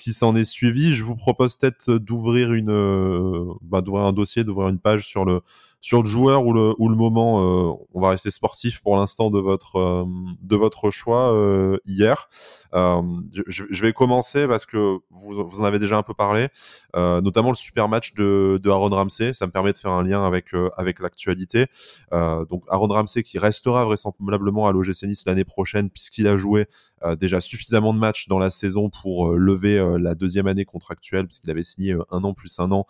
[0.00, 0.94] qui s'en est suivi.
[0.94, 5.24] Je vous propose peut-être d'ouvrir une, euh, bah, d'ouvrir un dossier, d'ouvrir une page sur
[5.24, 5.40] le
[5.80, 9.30] sur le joueur ou le, ou le moment, euh, on va rester sportif pour l'instant
[9.30, 10.04] de votre, euh,
[10.42, 12.28] de votre choix euh, hier.
[12.72, 16.48] Je, vais commencer parce que vous, vous en avez déjà un peu parlé,
[16.94, 19.32] notamment le super match de, de Aaron Ramsey.
[19.32, 21.66] Ça me permet de faire un lien avec, avec l'actualité.
[22.12, 26.66] donc Aaron Ramsey qui restera vraisemblablement à l'OGC l'année prochaine puisqu'il a joué
[27.18, 31.62] déjà suffisamment de matchs dans la saison pour lever la deuxième année contractuelle puisqu'il avait
[31.62, 32.86] signé un an plus un an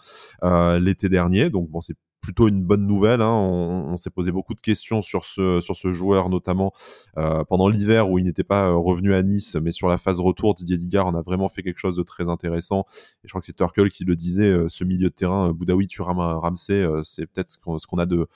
[0.78, 1.50] l'été dernier.
[1.50, 3.22] Donc bon, c'est plutôt une bonne nouvelle.
[3.22, 3.32] Hein.
[3.32, 6.72] On, s'est posé beaucoup de questions sur ce, sur ce joueur, notamment
[7.18, 10.20] euh, pendant l'hiver où il n'était pas euh, revenu à Nice, mais sur la phase
[10.20, 12.86] retour, Didier Digard en a vraiment fait quelque chose de très intéressant.
[13.24, 15.86] Et je crois que c'est Turkel qui le disait, euh, ce milieu de terrain, Boudaoui,
[15.86, 18.26] Thuram, Ramsey, c'est peut-être ce qu'on a de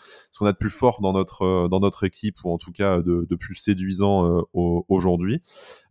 [0.40, 3.36] a de plus fort dans notre dans notre équipe ou en tout cas de, de
[3.36, 4.44] plus séduisant
[4.88, 5.40] aujourd'hui.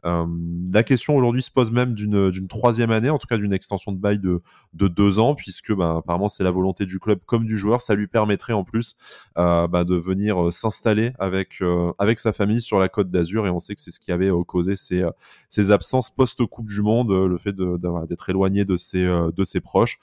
[0.03, 3.91] la question aujourd'hui se pose même d'une d'une troisième année, en tout cas d'une extension
[3.91, 4.41] de bail de
[4.73, 7.95] de deux ans, puisque ben, apparemment c'est la volonté du club comme du joueur ça
[7.95, 8.95] lui permettrait en plus
[9.37, 13.45] euh, bah, de venir euh, s'installer avec euh, avec sa famille sur la Côte d'Azur
[13.45, 15.03] et on sait que c'est ce qui avait causé ces
[15.49, 19.99] ces absences post Coupe du Monde, le fait d'être éloigné de ses de ses proches.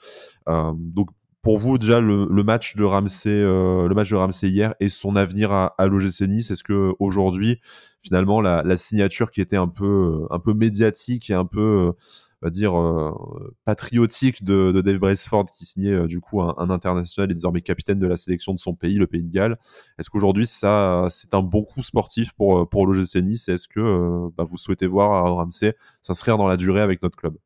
[0.47, 1.09] donc
[1.41, 5.51] pour vous déjà le, match de Ramsey le match de Ramsey hier et son avenir
[5.51, 7.59] à, à l'OGC Nice est-ce que aujourd'hui
[8.01, 11.93] finalement la, la, signature qui était un peu un peu médiatique et un peu
[12.41, 17.33] va dire euh, patriotique de, Dave Braceford qui signait euh, du coup un, international et
[17.33, 19.57] désormais capitaine de la sélection de son pays, le pays de Galles.
[19.99, 23.47] Est-ce qu'aujourd'hui ça c'est un bon coup sportif pour euh, pour l'OGC Nice?
[23.47, 27.37] Est-ce que bah, vous souhaitez voir Ramsey s'inscrire dans la durée avec notre club?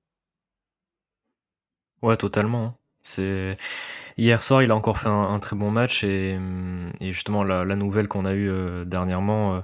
[2.02, 2.66] Ouais, totalement.
[2.66, 2.76] Hein.
[3.02, 3.58] C'est
[4.18, 6.39] hier soir, il a encore fait un, très bon match et,
[7.00, 9.64] et justement la nouvelle qu'on a eue dernièrement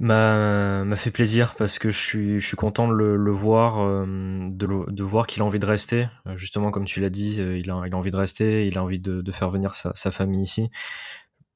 [0.00, 4.04] m'a fait plaisir parce que je suis, je suis content de le, le voir, euh,
[4.06, 6.08] de, de, voir qu'il a envie de rester.
[6.26, 8.78] Euh, justement, comme tu l'as dit, euh, il a, il a envie de rester, il
[8.78, 10.70] a envie de, de faire venir sa, sa famille ici.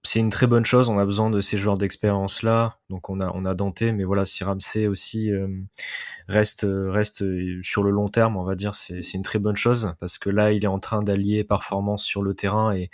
[0.04, 0.88] C'est une très bonne chose.
[0.88, 2.78] On a besoin de ces joueurs d'expérience là.
[2.90, 5.30] Donc on a, on a Dante, mais voilà, si Ramsey aussi
[6.26, 7.24] reste, reste
[7.62, 10.50] sur le long terme, on va dire, c'est une très bonne chose parce que là,
[10.50, 12.90] il est en train d'allier performance sur le terrain et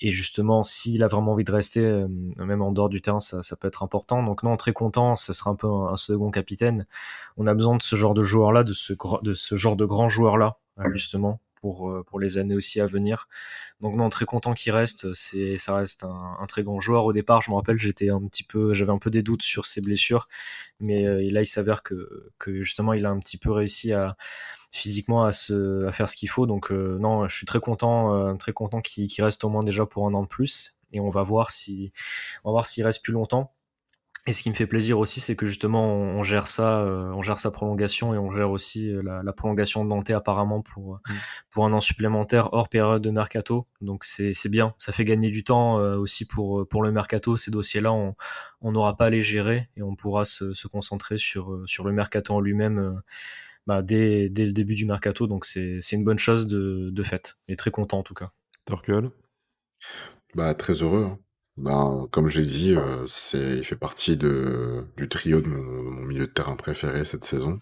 [0.00, 3.42] et justement, s'il a vraiment envie de rester, euh, même en dehors du terrain, ça,
[3.42, 4.22] ça, peut être important.
[4.22, 6.86] Donc non, très content, ça sera un peu un, second capitaine.
[7.36, 8.92] On a besoin de ce genre de joueur-là, de ce,
[9.22, 10.58] de ce genre de grand joueur-là,
[10.92, 13.28] justement, pour, euh, pour les années aussi à venir.
[13.80, 15.12] Donc non, très content qu'il reste.
[15.12, 17.04] C'est, ça reste un, très grand joueur.
[17.04, 19.66] Au départ, je me rappelle, j'étais un petit peu, j'avais un peu des doutes sur
[19.66, 20.28] ses blessures,
[20.80, 23.92] mais là, il s'avère que, justement, il a un petit peu réussi
[24.70, 26.46] physiquement à, faire ce qu'il faut.
[26.46, 29.86] Donc euh, non, je suis très content, euh, très content qu'il reste au moins déjà
[29.86, 30.78] pour un an de plus.
[30.92, 31.92] Et on va voir si,
[32.44, 33.52] on va voir s'il reste plus longtemps.
[34.28, 37.22] Et ce qui me fait plaisir aussi, c'est que justement on, gère ça, euh, on
[37.22, 41.14] gère sa prolongation et on gère aussi la, la prolongation de Dante apparemment pour mm.
[41.50, 43.68] pour un an supplémentaire hors période de mercato.
[43.80, 47.36] Donc c'est bien, ça fait gagner du temps aussi pour pour le mercato.
[47.36, 51.62] Ces dossiers-là, on n'aura pas à les gérer et on pourra se, se concentrer sur
[51.66, 53.00] sur le mercato en lui-même
[53.66, 55.26] bah, dès, dès, le début du mercato.
[55.26, 57.36] Donc c'est une bonne chose de, de fait.
[57.48, 58.30] Et très content en tout cas.
[58.64, 59.10] Torkel
[60.34, 61.04] bah, Très heureux.
[61.04, 61.18] Hein.
[61.56, 66.54] Bah, comme j'ai dit, euh, il fait partie du trio de mon, milieu de terrain
[66.54, 67.58] préféré cette saison.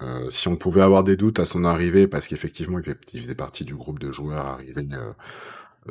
[0.00, 3.64] Euh, si on pouvait avoir des doutes à son arrivée, parce qu'effectivement, il, faisait partie
[3.64, 5.12] du groupe de joueurs arrivés euh,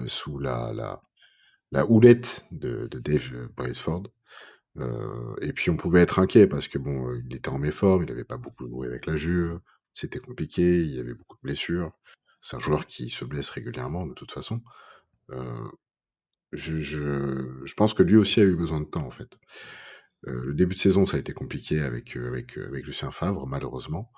[0.08, 1.02] sous la, la,
[1.72, 4.04] la houlette de, Dave Braceford.
[5.42, 8.24] Et puis on pouvait être inquiet parce que bon, il était en méforme, il n'avait
[8.24, 9.60] pas beaucoup joué avec la Juve,
[9.94, 11.92] c'était compliqué, il y avait beaucoup de blessures.
[12.42, 14.62] C'est un joueur qui se blesse régulièrement de toute façon.
[16.52, 19.40] Je, je, je, pense que lui aussi a eu besoin de temps en fait.
[20.28, 23.12] Euh, le début de saison, ça a été compliqué avec, euh, avec, euh, avec Lucien
[23.12, 24.12] Favre, malheureusement.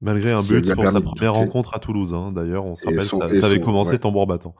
[0.00, 2.30] Malgré un but pour sa première rencontre à Toulouse, hein.
[2.32, 3.98] d'ailleurs, on se rappelle, son, ça, ça, avait son, commencé ouais.
[3.98, 4.54] tambour battant.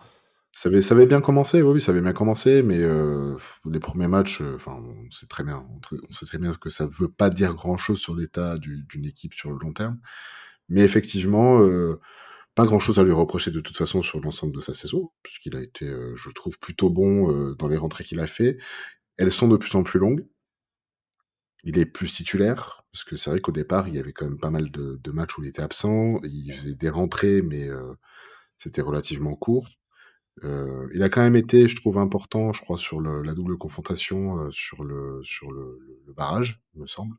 [0.57, 3.37] Ça avait, ça avait bien commencé, oui, ça avait bien commencé, mais euh,
[3.71, 6.91] les premiers matchs, enfin, on sait très bien, on, sait très bien que ça ne
[6.91, 9.99] veut pas dire grand-chose sur l'état d'une équipe sur le long terme,
[10.71, 12.01] mais effectivement, euh,
[12.57, 15.63] pas grand-chose à lui reprocher de toute façon sur l'ensemble de sa saison, puisqu'il a
[15.63, 18.59] été, euh, je trouve, plutôt bon dans les rentrées qu'il a fait.
[19.19, 20.27] Elles sont de plus en plus longues.
[21.65, 24.39] Il est plus titulaire, parce que c'est vrai qu'au départ, il y avait quand même
[24.39, 26.21] pas mal de, matchs où il était absent.
[26.23, 27.93] Il faisait des rentrées, mais euh,
[28.57, 29.69] c'était relativement court.
[30.45, 34.39] Euh, il a quand même été, je trouve, important, je crois, sur la double confrontation,
[34.39, 35.79] euh, sur, le, sur le,
[36.15, 37.17] barrage, il me semble.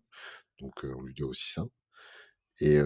[0.60, 1.66] Donc, on lui doit aussi ça.
[2.60, 2.80] Et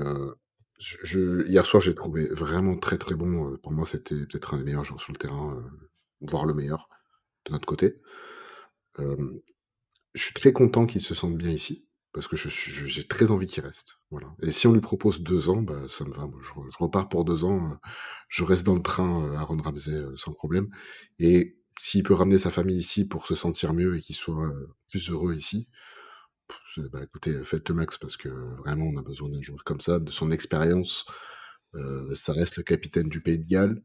[1.05, 3.57] hier soir, j'ai trouvé vraiment très très bon.
[3.57, 5.63] Pour moi, c'était peut-être un des meilleurs joueurs sur le terrain,
[6.21, 6.89] voire le meilleur
[7.45, 7.95] de notre côté.
[8.99, 9.41] Euh,
[10.13, 13.63] je suis très content qu'il se sente bien ici, parce que j'ai très envie qu'il
[13.63, 13.97] reste.
[14.09, 14.27] Voilà.
[14.41, 16.29] Et si on lui propose deux ans, bah, ça me va.
[16.41, 17.77] Je, je, repars pour deux ans.
[18.27, 20.69] je reste dans le train à Ron Ramsey sans problème.
[21.19, 24.51] Et s'il peut ramener sa famille ici pour se sentir mieux et qu'il soit
[24.89, 25.67] plus heureux ici,
[26.91, 29.99] bah, écoutez, faites le max parce que vraiment on a besoin d'un joueur comme ça,
[29.99, 31.05] de son expérience.
[31.75, 33.81] Euh, ça reste le capitaine du Pays de Galles.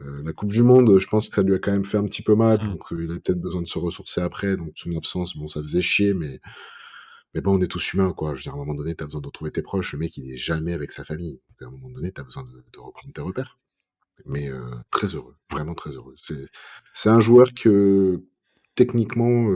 [0.00, 2.04] Euh, la Coupe du Monde, je pense que ça lui a quand même fait un
[2.04, 2.70] petit peu mal, mmh.
[2.70, 5.62] donc euh, il avait peut-être besoin de se ressourcer après, donc son absence, bon, ça
[5.62, 6.40] faisait chier, mais
[7.34, 8.30] mais bon, on est tous humains, quoi.
[8.34, 9.94] Je veux dire, à un moment donné, t'as besoin de retrouver tes proches.
[9.94, 11.40] Le mec, il est jamais avec sa famille.
[11.48, 13.58] Donc, à un moment donné, t'as besoin de, de, reprendre tes repères.
[14.26, 16.14] Mais euh, très heureux, vraiment très heureux.
[16.18, 16.46] C'est
[16.94, 18.22] c'est un joueur que
[18.74, 19.48] techniquement,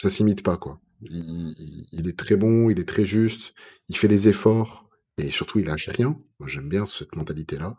[0.00, 0.80] ça s'imite pas, quoi.
[1.02, 3.54] Il, il, il, est très bon, il est très juste,
[3.88, 4.88] il fait les efforts
[5.18, 6.18] et surtout, il lâche rien.
[6.38, 7.78] Moi, j'aime bien cette mentalité-là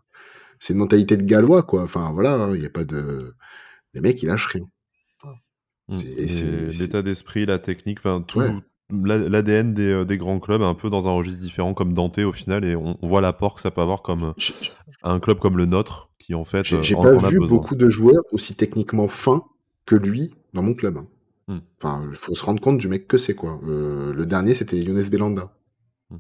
[0.59, 1.83] c'est une mentalité de gallois, quoi.
[1.83, 3.33] Enfin, voilà, il n'y a pas de.
[3.93, 4.67] Les mecs, ils lâchent rien.
[5.87, 5.99] Mmh.
[6.79, 8.39] L'état d'esprit, la technique, enfin, tout.
[8.39, 8.51] Ouais.
[8.91, 12.31] L'ADN des, euh, des, grands clubs, un peu dans un registre différent, comme Dante au
[12.31, 14.53] final, et on, on voit l'apport que ça peut avoir comme je,
[15.01, 16.63] un club comme le nôtre, qui en fait.
[16.63, 19.43] J'ai pas vu beaucoup de joueurs aussi techniquement fins
[19.85, 20.97] que lui dans mon club.
[20.97, 21.07] Hein.
[21.47, 21.59] Mmh.
[21.77, 23.59] Enfin, il faut se rendre compte du mec que c'est, quoi.
[23.63, 25.55] Euh, le dernier, c'était Younes Belanda.
[26.09, 26.17] Mmh.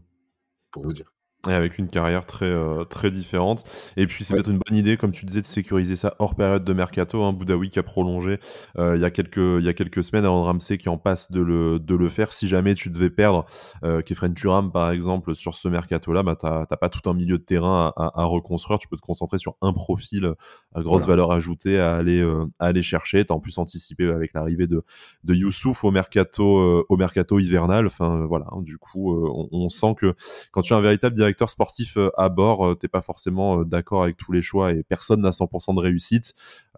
[0.71, 1.14] Pour vous dire.
[1.47, 3.63] Et avec une carrière très, euh, très différente.
[3.97, 4.37] Et puis, c'est ouais.
[4.39, 7.23] peut-être une bonne idée, comme tu disais, de sécuriser ça hors période de mercato.
[7.23, 7.33] Hein.
[7.33, 8.39] Boudaoui qui a prolongé
[8.77, 11.31] euh, il, y a quelques, il y a quelques semaines, avant Ramsey qui en passe
[11.31, 12.33] de le, de le faire.
[12.33, 13.45] Si jamais tu devais perdre
[13.83, 17.37] euh, Kefren Turam, par exemple, sur ce mercato-là, bah, tu n'as pas tout un milieu
[17.37, 18.79] de terrain à, à, à, reconstruire.
[18.79, 20.33] Tu peux te concentrer sur un profil
[20.73, 21.23] à grosse voilà.
[21.23, 23.23] valeur ajoutée à aller, euh, à aller chercher.
[23.23, 24.83] Tu as en plus anticipé avec l'arrivée de,
[25.23, 27.85] de Youssouf au mercato, au mercato hivernal.
[27.85, 28.45] Enfin, voilà.
[28.51, 28.61] Hein.
[28.61, 30.15] du coup, on, on, sent que
[30.51, 33.59] quand tu es un véritable directeur directeur sportif euh, à bord, euh, t'es pas forcément
[33.59, 36.33] euh, d'accord avec tous les choix et personne n'a 100% de réussite.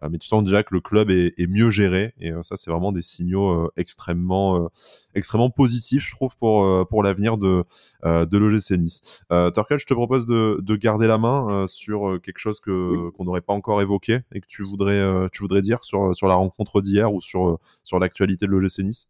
[0.10, 2.92] mais tu sens déjà que le club est, est mieux géré et ça, c'est vraiment
[2.92, 4.70] des signaux extrêmement,
[5.16, 7.64] extrêmement positifs, je trouve, pour pour l'avenir de
[8.04, 9.24] de l'OGC Nice.
[9.32, 13.42] Euh, je te propose de, de garder la main sur quelque chose que qu'on n'aurait
[13.42, 15.02] pas encore évoqué et que tu voudrais
[15.32, 19.08] tu voudrais dire sur sur la rencontre d'hier ou sur sur l'actualité de l'OGC Nice?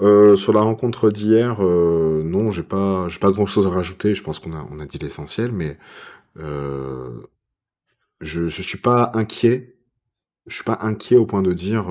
[0.00, 4.14] Euh, sur la rencontre d'hier, euh, non, j'ai pas, j'ai pas grand chose à rajouter.
[4.14, 5.76] Je pense qu'on a, on a dit l'essentiel, mais
[6.38, 7.22] euh,
[8.20, 9.76] je, je suis pas inquiet.
[10.46, 11.90] Je suis pas inquiet au point de dire,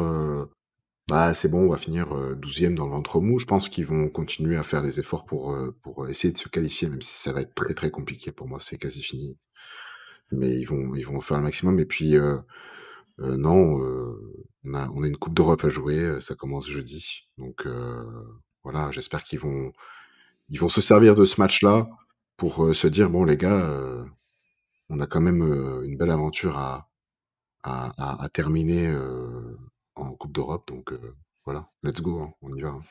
[1.08, 3.39] bah c'est bon, on va finir euh, douzième dans le ventre mou.
[3.39, 6.89] Je pense qu'ils vont continuer à faire les efforts pour pour essayer de se qualifier,
[6.89, 8.60] même si ça va être très très compliqué pour moi.
[8.60, 9.38] C'est quasi fini,
[10.32, 11.80] mais ils vont ils vont faire le maximum.
[11.80, 12.18] Et puis
[13.20, 17.28] non, euh, on, a, une Coupe d'Europe à jouer, euh, ça commence jeudi.
[17.38, 17.68] Donc
[18.63, 19.72] voilà, j'espère qu'ils vont,
[20.49, 21.89] ils vont se servir de ce match-là
[22.38, 24.05] pour se dire bon les gars,
[24.89, 25.41] on a quand même
[25.84, 28.93] une belle aventure à terminer
[29.95, 30.68] en Coupe d'Europe.
[30.68, 30.93] Donc
[31.45, 32.70] voilà, let's go, hein, on y va.
[32.70, 32.82] Hein.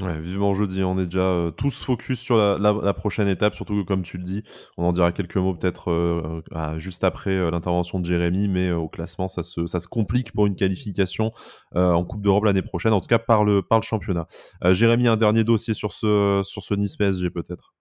[0.00, 3.54] Ouais, vivement jeudi, on est déjà euh, tous focus sur la, la, la, prochaine étape,
[3.54, 4.42] surtout que comme tu le dis,
[4.78, 8.88] on en dira quelques mots peut-être euh, juste après euh, l'intervention de Jérémy, mais au
[8.88, 11.32] classement, ça se, ça se complique pour une qualification
[11.74, 14.26] en Coupe d'Europe l'année prochaine, en tout cas par le, par le championnat.
[14.64, 17.74] Jérémy, un dernier dossier sur ce, sur ce Nice PSG peut-être?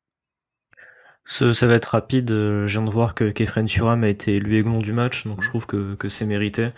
[1.25, 4.79] Ça va être rapide, je viens de voir que Kefren Turam a été élu aiglon
[4.79, 6.69] du match, donc je trouve que, que c'est mérité.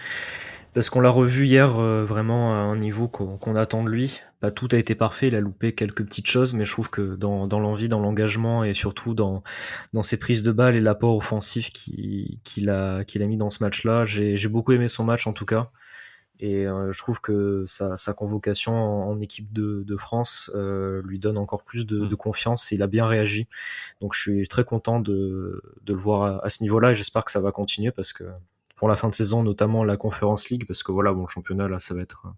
[0.73, 4.21] Parce qu'on l'a revu hier euh, vraiment à un niveau qu'on attend de lui.
[4.39, 7.15] Pas tout a été parfait, il a loupé quelques petites choses, mais je trouve que
[7.15, 9.43] dans, dans l'envie, dans l'engagement et surtout dans,
[9.91, 14.47] dans ses prises de balles et l'apport offensif qu'il a, mis dans ce match-là, j'ai
[14.47, 15.69] beaucoup aimé son match en tout cas.
[16.39, 21.19] Et euh, je trouve que sa, sa convocation en, équipe de, de France euh, lui
[21.19, 22.17] donne encore plus de, de, mm.
[22.17, 23.47] confiance et il a bien réagi.
[23.99, 27.25] Donc je suis très content de, de le voir à, à ce niveau-là et j'espère
[27.25, 28.23] que ça va continuer parce que
[28.81, 31.67] pour la fin de saison, notamment la Conference League, parce que voilà, bon, le championnat
[31.67, 32.31] là, ça va être euh,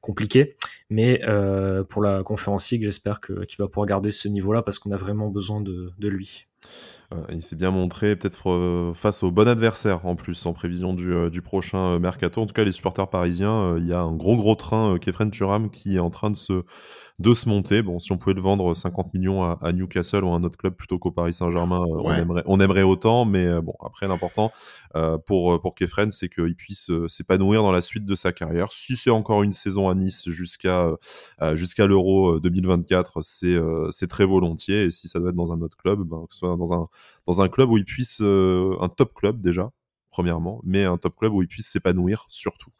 [0.00, 0.56] compliqué.
[0.88, 4.92] Mais euh, pour la Conference League, j'espère qu'il va pouvoir garder ce niveau-là parce qu'on
[4.92, 6.46] a vraiment besoin de, de lui.
[7.12, 11.30] Euh, il s'est bien montré, peut-être face au bon adversaire en plus, en prévision du,
[11.30, 12.40] du prochain mercato.
[12.40, 15.68] En tout cas, les supporters parisiens, il y a un gros gros train, Kefren Turam,
[15.68, 16.64] qui est en train de se,
[17.18, 17.82] de se monter.
[17.82, 20.74] Bon, si on pouvait le vendre 50 millions à, Newcastle ou à un autre club
[20.74, 23.24] plutôt qu'au Paris Saint-Germain, on, aimerait, on aimerait autant.
[23.24, 24.50] Mais bon, après, l'important
[25.26, 28.72] pour, pour Kefren, c'est qu'il puisse s'épanouir dans la suite de sa carrière.
[28.72, 30.90] Si c'est encore une saison à Nice jusqu'à
[31.54, 33.56] jusqu'à l'Euro 2024, c'est
[33.90, 34.84] c'est très volontiers.
[34.84, 36.86] Et si ça doit être dans un autre club, ben, que ce soit dans un
[37.26, 39.70] dans un club où il puisse, euh, un top club déjà,
[40.10, 42.70] premièrement, mais un top club où il puisse s'épanouir surtout.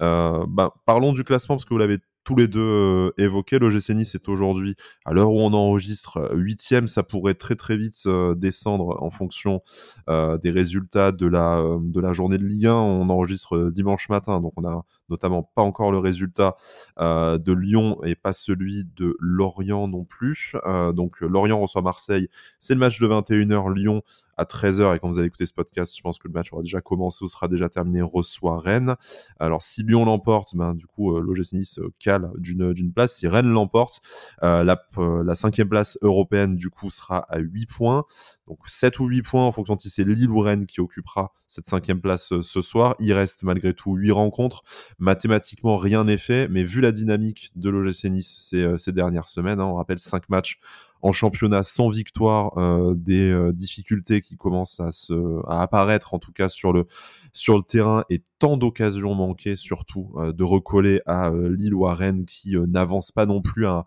[0.00, 1.98] Euh, bah, parlons du classement parce que vous l'avez
[2.30, 3.58] tous les deux euh, évoqué.
[3.58, 6.86] L'OGC Nice est aujourd'hui, à l'heure où on enregistre, huitième.
[6.86, 8.06] Ça pourrait très très vite
[8.36, 9.62] descendre en fonction
[10.08, 12.74] des résultats de la, de la journée de Ligue 1.
[12.74, 16.56] On enregistre dimanche matin, donc on a notamment pas encore le résultat
[16.98, 20.54] de Lyon et pas celui de Lorient non plus.
[20.94, 22.28] donc Lorient reçoit Marseille,
[22.58, 23.74] c'est le match de 21h.
[23.74, 24.02] Lyon
[24.40, 26.62] à 13h et quand vous allez écouter ce podcast, je pense que le match aura
[26.62, 28.96] déjà commencé ou sera déjà terminé, reçoit Rennes.
[29.38, 33.16] Alors si Lyon l'emporte, ben, du coup euh, l'OGC Nice euh, cale d'une, place.
[33.16, 34.00] Si Rennes l'emporte,
[34.42, 38.04] euh, la, la cinquième place européenne du coup sera à 8 points.
[38.46, 41.34] Donc 7 ou 8 points en fonction de si c'est Lille ou Rennes qui occupera
[41.46, 42.94] cette cinquième place ce soir.
[42.98, 44.62] Il reste malgré tout 8 rencontres.
[44.98, 49.60] Mathématiquement, rien n'est fait, mais vu la dynamique de l'OGC Nice ces, ces dernières semaines,
[49.60, 50.58] hein, on rappelle 5 matchs
[51.02, 55.14] en championnat sans victoire, euh, des euh, difficultés qui commencent à se
[55.48, 56.86] à apparaître en tout cas sur le
[57.32, 61.94] sur le terrain et tant d'occasions manquées surtout euh, de recoller à Lille ou à
[61.94, 63.86] Rennes qui n'avancent pas non plus à,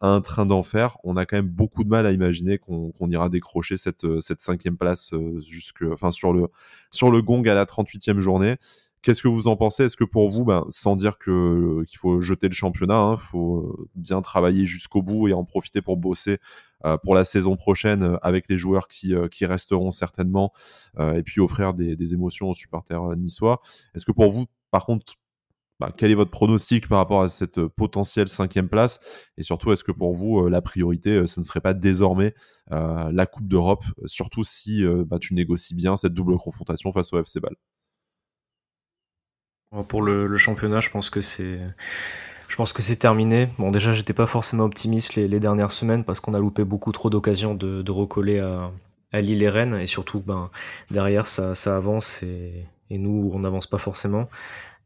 [0.00, 0.98] un train d'enfer.
[1.02, 4.76] On a quand même beaucoup de mal à imaginer qu'on ira décrocher cette cette cinquième
[4.76, 5.14] place
[5.48, 6.48] jusque enfin sur le
[6.90, 8.56] sur le gong à la 38e journée.
[9.04, 9.84] Qu'est-ce que vous en pensez?
[9.84, 13.16] Est-ce que pour vous, ben, sans dire que qu'il faut jeter le championnat, il hein,
[13.18, 16.38] faut euh, bien travailler jusqu'au bout et en profiter pour bosser
[16.86, 20.54] euh, pour la saison prochaine euh, avec les joueurs qui, resteront certainement
[20.98, 23.60] et puis offrir des, des, émotions aux supporters niçois?
[23.94, 25.16] Est-ce que pour vous, par contre,
[25.80, 29.00] ben, quel est votre pronostic par rapport à cette potentielle cinquième place?
[29.36, 32.34] Et surtout, est-ce que pour vous, la priorité, ce ne serait pas désormais
[32.70, 37.40] la Coupe d'Europe, surtout si ben, tu négocies bien cette double confrontation face au FC
[37.40, 37.54] Ball
[39.82, 41.58] pour le, championnat, je pense que c'est.
[42.48, 43.48] Je pense que c'est terminé.
[43.58, 47.10] Bon, déjà, j'étais pas forcément optimiste les, dernières semaines parce qu'on a loupé beaucoup trop
[47.10, 48.70] d'occasions de, recoller à,
[49.12, 49.74] à, Lille et Rennes.
[49.74, 50.50] Et surtout, ben,
[50.90, 54.28] derrière, ça, ça avance et, et nous, on n'avance pas forcément.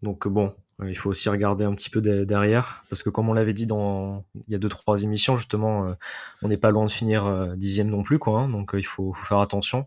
[0.03, 0.55] Donc, bon,
[0.87, 2.85] il faut aussi regarder un petit peu derrière.
[2.89, 5.95] Parce que, comme on l'avait dit dans il y a deux, trois émissions, justement, euh,
[6.43, 8.19] on n'est pas loin de finir euh, dixième non plus.
[8.19, 8.49] Quoi, hein.
[8.49, 9.87] donc, il faut, faut faire attention.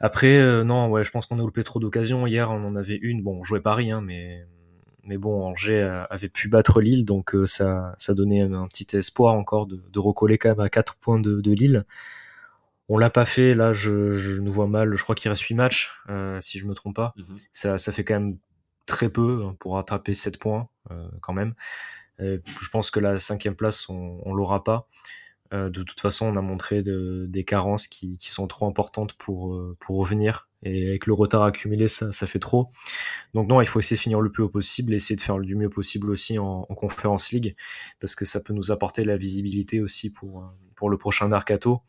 [0.00, 2.26] Après, euh, non, ouais, je pense qu'on a loupé trop d'occasions.
[2.26, 3.22] Hier, on en avait une.
[3.22, 4.46] Bon, on jouait Paris, hein, mais
[5.04, 9.34] mais bon, Angers avait pu battre Lille, donc euh, ça, ça donnait un petit espoir
[9.34, 11.86] encore de, de recoller quand même à 4 points de, de Lille.
[12.90, 15.54] On l'a pas fait, là je, je nous vois mal, je crois qu'il reste 8
[15.54, 17.14] matchs, euh, si je me trompe pas.
[17.16, 17.36] Mhm.
[17.50, 18.36] ça, ça fait quand même
[18.84, 20.68] très peu hein, pour rattraper 7 points
[21.22, 21.54] quand même.
[22.18, 24.88] je pense que la cinquième place, on, on l'aura pas.
[25.52, 29.14] Euh, de toute façon, on a montré de, des carences qui, qui, sont trop importantes
[29.14, 30.48] pour, euh, pour revenir.
[30.62, 32.70] Et avec le retard accumulé, ça, ça fait trop.
[33.34, 35.54] Donc non, il faut essayer de finir le plus haut possible, essayer de faire du
[35.54, 37.54] mieux possible aussi en, en Conférence League,
[38.00, 41.80] parce que ça peut nous apporter la visibilité aussi pour, euh, pour le prochain mercato,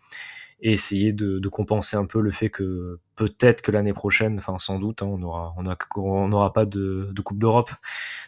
[0.62, 4.58] et essayer de, de compenser un peu le fait que peut-être que l'année prochaine, enfin
[4.60, 5.64] sans doute, hein, on aura on,
[6.02, 7.72] on n'aura pas de, de Coupe d'Europe.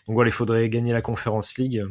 [0.08, 1.84] Donc voilà, il faudrait gagner la Conférence League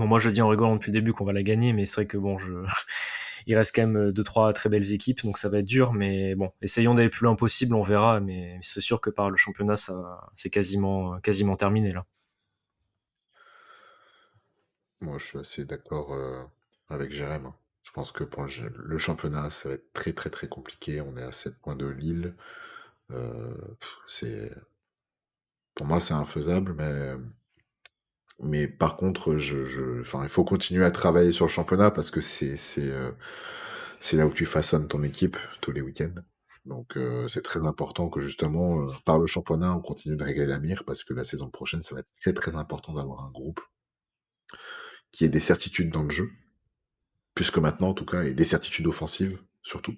[0.00, 1.96] Bon, moi, je dis en rigolant depuis le début qu'on va la gagner, mais c'est
[1.96, 2.54] vrai que bon, je...
[3.46, 5.92] il reste quand même euh, deux trois très belles équipes, donc ça va être dur.
[5.92, 8.18] Mais bon, essayons d'aller plus loin possible, on verra.
[8.18, 12.06] Mais c'est sûr que par le championnat, ça, c'est quasiment, quasiment terminé là.
[15.02, 16.44] Moi, je suis assez d'accord euh,
[16.88, 17.44] avec Jérém.
[17.44, 17.54] Hein.
[17.82, 21.02] Je pense que pour le championnat, ça va être très très très compliqué.
[21.02, 22.34] On est à 7 points de Lille.
[23.10, 23.54] Euh,
[24.06, 24.50] c'est
[25.74, 27.16] pour moi, c'est infaisable, mais
[28.42, 32.20] mais par contre, je, je, il faut continuer à travailler sur le championnat parce que
[32.20, 33.12] c'est euh,
[34.12, 36.14] là où tu façonnes ton équipe tous les week-ends.
[36.66, 40.84] Donc c'est très important que justement, par le championnat, on continue de régler la mire
[40.84, 43.60] parce que la saison prochaine, ça va être très très important d'avoir un groupe
[45.10, 46.30] qui ait des certitudes dans le jeu,
[47.34, 49.96] plus que maintenant en tout cas, et des certitudes offensives surtout.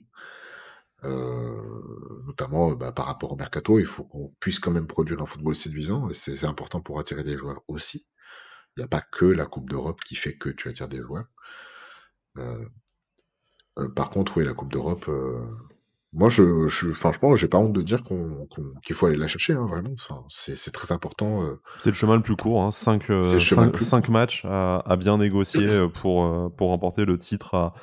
[2.27, 5.55] notamment bah, par rapport au mercato, il faut qu'on puisse quand même produire un football
[5.55, 8.07] séduisant, et c'est important pour attirer des joueurs aussi.
[8.77, 11.27] Il n'y a pas que la Coupe d'Europe qui fait que tu attires des joueurs.
[13.95, 15.09] par contre, oui, la Coupe d'Europe,
[16.15, 18.47] moi, je, je, franchement, j'ai pas honte de dire qu'on,
[18.85, 19.95] qu'il faut aller la chercher, hein, vraiment.
[20.29, 21.43] c'est, très important.
[21.43, 21.59] Euh.
[21.79, 22.71] C'est le chemin le plus court, hein.
[22.71, 27.75] cinq, euh, cinq, matchs à, bien négocier euh, pour, pour remporter le titre à,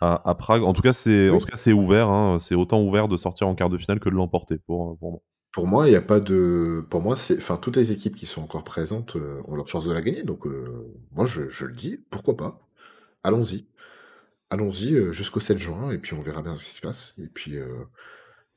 [0.00, 0.64] à, Prague.
[0.64, 2.08] En tout cas, c'est, en tout cas, c'est ouvert.
[2.08, 2.38] Hein.
[2.40, 5.20] C'est autant ouvert de sortir en quart de finale que de l'emporter pour, pour moi.
[5.52, 6.84] Pour moi, il n'y a pas de.
[6.90, 7.36] Pour moi, c'est.
[7.38, 10.22] Enfin, toutes les équipes qui sont encore présentes ont leur chance de la gagner.
[10.22, 10.44] Donc,
[11.12, 12.60] moi, je, je le dis, pourquoi pas?
[13.24, 13.66] Allons-y.
[14.50, 17.56] Allons-y, jusqu'au 7 juin et puis on verra bien ce qui se passe et puis,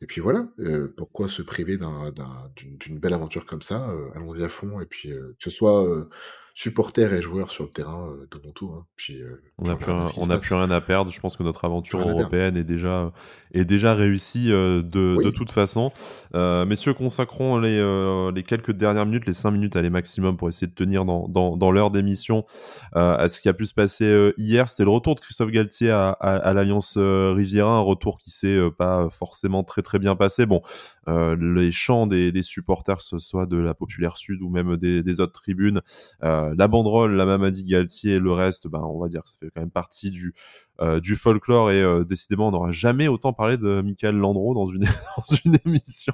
[0.02, 0.48] et puis voilà,
[0.96, 3.94] pourquoi se priver d'une belle aventure comme ça?
[4.16, 6.08] allons-y à fond et puis, que ce soit,
[6.54, 8.72] supporters et joueurs sur le terrain, euh, donnons tout.
[8.76, 8.86] Hein.
[8.96, 11.12] Puis, euh, on n'a plus, on plus rien à perdre.
[11.12, 13.12] Je pense que notre aventure européenne est déjà,
[13.54, 15.92] est déjà réussie euh, de, de, toute façon.
[16.36, 20.50] Euh, messieurs, consacrons les, euh, les quelques dernières minutes, les cinq minutes, allez maximum, pour
[20.50, 22.46] essayer de tenir dans, dans, dans l'heure d'émission
[22.94, 24.68] à ce qui a pu se passer hier.
[24.68, 29.10] C'était le retour de Christophe Galtier à, à, l'Alliance Riviera, un retour qui s'est pas
[29.10, 30.46] forcément très très bien passé.
[30.46, 30.62] Bon,
[31.08, 35.04] les chants des, des, supporters, que ce soit de la Populaire Sud ou même des,
[35.04, 35.82] des autres tribunes,
[36.24, 39.50] euh, la banderole, la Mamadi Galtier, le reste, ben, on va dire que ça fait
[39.54, 40.34] quand même partie du,
[40.82, 44.68] euh, du folklore et euh, décidément on n'aura jamais autant parlé de Michael Landreau dans
[44.68, 44.82] une,
[45.18, 46.14] dans une émission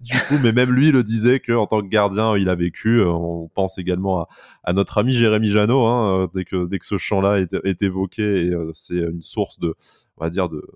[0.00, 0.36] du coup.
[0.42, 3.76] Mais même lui le disait que en tant que gardien il a vécu on pense
[3.76, 4.28] également à,
[4.64, 7.82] à notre ami Jérémy Janot hein, dès que dès que ce chant là est, est
[7.82, 9.74] évoqué et c'est une source de
[10.16, 10.66] on va dire de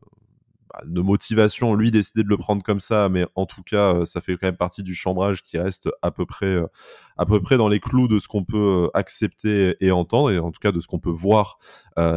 [0.85, 4.21] de motivation, lui décider de le prendre comme ça, mais en tout cas, euh, ça
[4.21, 6.67] fait quand même partie du chambrage qui reste à peu près, euh,
[7.17, 10.39] à peu près dans les clous de ce qu'on peut euh, accepter et entendre, et
[10.39, 11.59] en tout cas de ce qu'on peut voir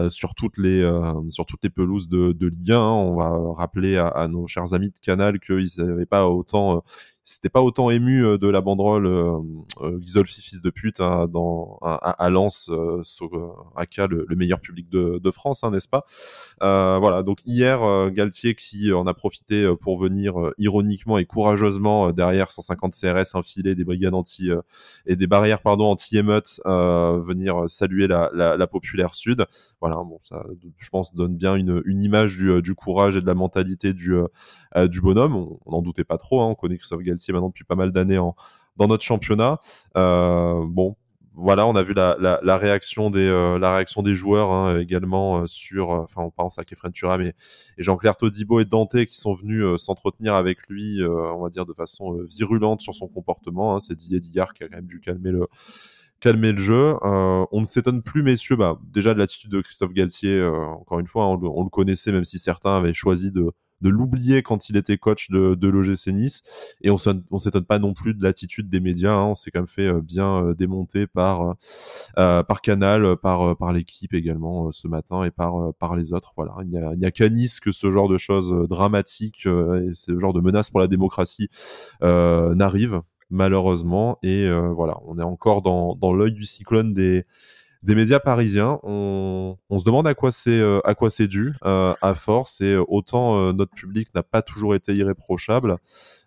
[0.09, 0.81] sur toutes les,
[1.29, 2.77] sur toutes les pelouses de, de 1.
[2.77, 6.83] On va rappeler à, à nos chers amis de Canal qu'ils n'avaient pas autant
[7.25, 9.39] c'était pas autant ému euh, de la banderole euh,
[9.81, 13.01] euh fils de pute hein, dans, à, à Lens, euh,
[13.75, 16.05] Aka, le, le, meilleur public de, de France, hein, n'est-ce pas?
[16.61, 22.11] Euh, Voilà, donc hier, euh, Galtier qui en a profité pour venir ironiquement et courageusement
[22.11, 24.49] derrière 150 CRS infilés des brigades anti
[25.07, 29.45] et des barrières pardon anti-émeutes venir saluer la, la, la, populaire sud.
[29.81, 30.45] Voilà, bon, ça,
[30.77, 34.15] je pense, donne bien une, une image du, du courage et de la mentalité du,
[34.75, 35.35] du bonhomme.
[35.65, 38.19] On n'en doutait pas trop, hein, on connaît Christophe Galtier maintenant depuis pas mal d'années
[38.77, 39.59] dans notre championnat.
[39.97, 40.95] Euh, bon,
[41.33, 45.89] voilà, on a vu la, réaction des euh, réaction des joueurs hein, également euh, sur,
[45.89, 47.33] enfin on pense à Kefren Turam et,
[47.77, 52.17] Jean-Claire Todibo et Dante qui sont venus s'entretenir avec lui, on va dire de façon
[52.23, 53.75] virulente sur son comportement.
[53.75, 53.79] Hein.
[53.79, 55.31] C'est Didier Digard qui a quand même dû calmer
[56.51, 56.95] le jeu.
[57.03, 60.41] on ne s'étonne plus, messieurs, bah, déjà de l'attitude de Christophe Galtier.
[60.43, 63.51] encore une fois, on, on, le connaissait, même si certains avaient choisi de
[63.81, 66.43] de l'oublier quand il était coach de, de l'OGC Nice.
[66.81, 66.97] Et on
[67.31, 69.13] on s'étonne pas non plus de l'attitude des médias.
[69.13, 69.25] Hein.
[69.25, 71.55] On s'est quand même fait euh, bien euh, démonter par
[72.17, 76.33] euh, par Canal, par par l'équipe également ce matin et par par les autres.
[76.35, 80.17] Voilà, il n'y a, a qu'à Nice que ce genre de choses dramatiques et ce
[80.19, 81.49] genre de menaces pour la démocratie
[82.01, 84.17] n'arrive malheureusement.
[84.23, 87.25] Et voilà, on est encore dans dans l'œil du cyclone des
[87.85, 88.79] des médias parisiens.
[88.83, 92.75] On, se demande à quoi c'est euh, à quoi c'est dû euh, à force et
[92.87, 95.77] autant euh, notre public n'a pas toujours été irréprochable.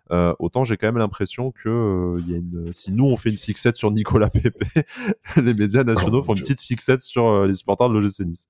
[0.09, 3.75] autant j'ai quand même l'impression que y a une, si nous on fait une fixette
[3.75, 4.63] sur Nicolas Pepe,
[5.35, 8.47] les médias nationaux oh, font une petite fixette sur les supporters de l'OGC Nice.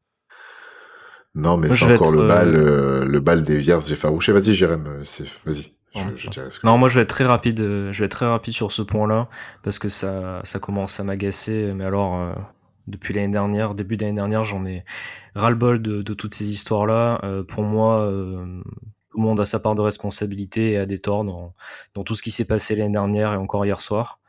[1.35, 4.31] Non, mais c'est encore le bal, le bal des vierges effarouchées.
[4.31, 4.83] Vas-y, Jérém,
[5.45, 5.73] vas-y.
[6.63, 7.59] non, moi je vais être très rapide.
[7.59, 9.29] Je vais être très rapide sur ce point-là
[9.63, 11.71] parce que ça, ça commence à m'agacer.
[11.75, 12.35] Mais alors,
[12.89, 14.83] depuis l'année dernière, début d'année dernière, j'en ai
[15.35, 17.19] ras-le-bol de, toutes ces histoires-là.
[17.23, 18.61] Euh, pour moi, euh,
[19.11, 22.23] tout le monde a sa part de responsabilité et a des torts dans, tout ce
[22.23, 24.19] qui s'est passé l'année dernière et encore hier soir.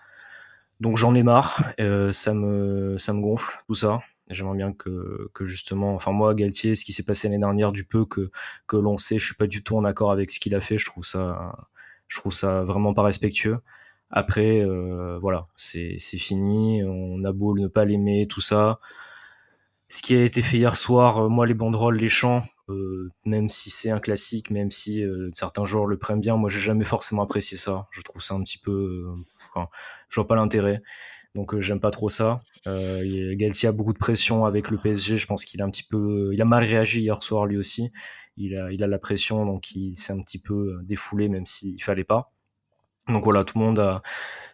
[0.81, 3.99] Donc j'en ai marre, euh, ça me ça me gonfle tout ça.
[4.31, 8.05] J'aimerais bien que, justement, enfin moi Galtier, ce qui s'est passé l'année dernière, du peu
[8.07, 8.31] que
[8.67, 10.79] que l'on sait, je suis pas du tout en accord avec ce qu'il a fait.
[10.79, 11.55] Je trouve ça
[12.09, 13.59] je trouve ça vraiment pas respectueux.
[14.11, 16.83] Après, euh, voilà, c'est fini.
[16.85, 18.81] On a beau ne pas l'aimer, tout ça.
[19.89, 23.49] Ce qui a été fait hier soir, euh, moi les banderoles, les chants, euh, même
[23.49, 25.03] si c'est un classique, même si
[25.33, 27.89] certains joueurs le prennent bien, moi j'ai jamais forcément apprécié ça.
[27.91, 29.07] Je trouve ça un petit peu,
[29.55, 29.69] enfin,
[30.09, 30.83] je vois pas l'intérêt.
[31.35, 32.43] Donc j'aime pas trop ça.
[32.67, 35.17] Galtier a beaucoup de pression avec le PSG.
[35.17, 37.93] Je pense qu'il a un petit peu, il a mal réagi hier soir lui aussi.
[38.37, 41.83] Il a, il a la pression, donc il s'est un petit peu défoulé, même s'il
[41.83, 42.33] fallait pas.
[43.11, 44.03] Donc voilà, tout le monde a,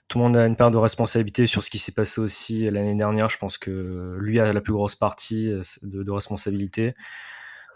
[0.09, 2.94] tout le monde a une part de responsabilité sur ce qui s'est passé aussi l'année
[2.94, 3.28] dernière.
[3.28, 5.52] Je pense que lui a la plus grosse partie
[5.82, 6.94] de responsabilité.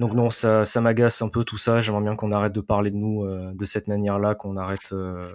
[0.01, 1.83] Donc non, ça, ça m'agace un peu tout ça.
[1.83, 5.31] J'aimerais bien qu'on arrête de parler de nous euh, de cette manière-là, qu'on arrête euh,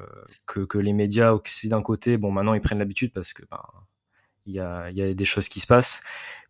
[0.48, 3.62] que, que, les médias aussi d'un côté, bon maintenant ils prennent l'habitude parce que ben,
[4.48, 6.02] il y, a, y, a, des choses qui se passent,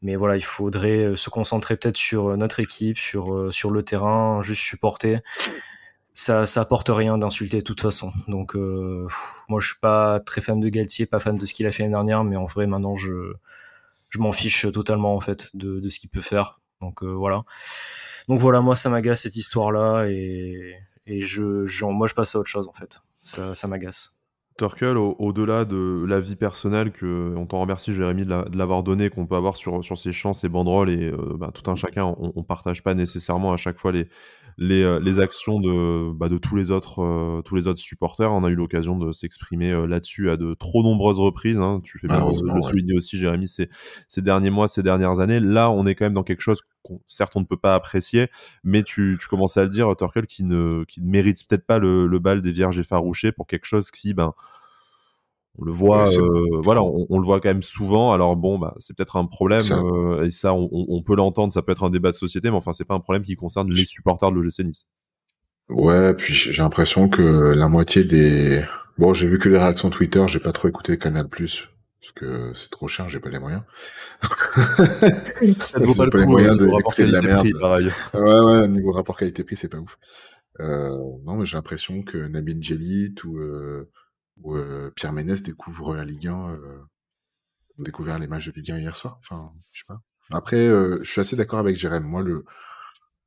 [0.01, 4.41] mais voilà, il faudrait euh, se concentrer peut-être sur notre équipe, sur, sur le terrain,
[4.41, 5.21] juste supporter.
[6.17, 8.11] Ça, ça apporte rien d'insulter de toute façon.
[8.29, 11.71] Donc moi je suis pas très fan de Galtier, pas fan de ce qu'il a
[11.71, 13.33] fait l'année dernière, mais en vrai maintenant je
[14.09, 16.55] je m'en fiche totalement en fait de, de ce qu'il peut faire.
[16.79, 17.43] Donc voilà.
[18.29, 22.49] Donc voilà, moi ça m'agace cette histoire-là et, et je, moi je passe à autre
[22.49, 23.01] chose en fait.
[23.21, 24.17] Ça, ça m'agace.
[24.57, 29.25] Turkel, au-delà de la vie personnelle, que on t'en remercie Jérémy de l'avoir donné, qu'on
[29.25, 32.31] peut avoir sur, sur ses chants, ses banderoles et euh, bah, tout un chacun, on,
[32.33, 34.07] on partage pas nécessairement à chaque fois les,
[34.57, 38.31] les, euh, les actions de, bah, de tous les autres euh, tous les autres supporters.
[38.33, 41.59] On a eu l'occasion de s'exprimer euh, là-dessus à de trop nombreuses reprises.
[41.59, 41.81] Hein.
[41.83, 43.69] Tu fais bien de le souligner aussi, Jérémy, ces,
[44.07, 45.39] ces derniers mois, ces dernières années.
[45.39, 48.27] Là, on est quand même dans quelque chose qu'on certes on ne peut pas apprécier,
[48.63, 51.79] mais tu, tu commençais à le dire, Turkel, qui ne, qui ne mérite peut-être pas
[51.79, 54.33] le, le bal des vierges effarouchées pour quelque chose qui, ben,
[55.57, 58.11] on le voit, euh, voilà, on, le voit quand même souvent.
[58.11, 61.53] Alors bon, bah, c'est peut-être un problème euh, et ça, on, peut l'entendre.
[61.53, 63.71] Ça peut être un débat de société, mais enfin, c'est pas un problème qui concerne
[63.71, 64.85] les supporters de l'OGC Nice.
[65.69, 68.63] Ouais, puis j'ai l'impression que la moitié des,
[68.97, 70.23] bon, j'ai vu que les réactions Twitter.
[70.27, 71.69] J'ai pas trop écouté Canal Plus
[72.01, 73.09] parce que c'est trop cher.
[73.09, 73.63] J'ai pas les moyens.
[74.21, 77.47] ça vaut pas, les moyens d'écouter de, la merde.
[78.13, 79.97] ouais, ouais, niveau rapport qualité-prix, c'est pas ouf.
[80.59, 83.89] Euh, non, mais j'ai l'impression que Nabil Djelit ou euh,
[84.41, 84.57] où
[84.95, 86.79] Pierre Ménès découvre la Ligue 1, euh,
[87.77, 87.83] on
[88.17, 89.17] les matchs de Ligue 1 hier soir.
[89.19, 90.01] Enfin, je sais pas.
[90.31, 92.03] Après, je suis assez d'accord avec Jérém.
[92.03, 92.45] Moi, le,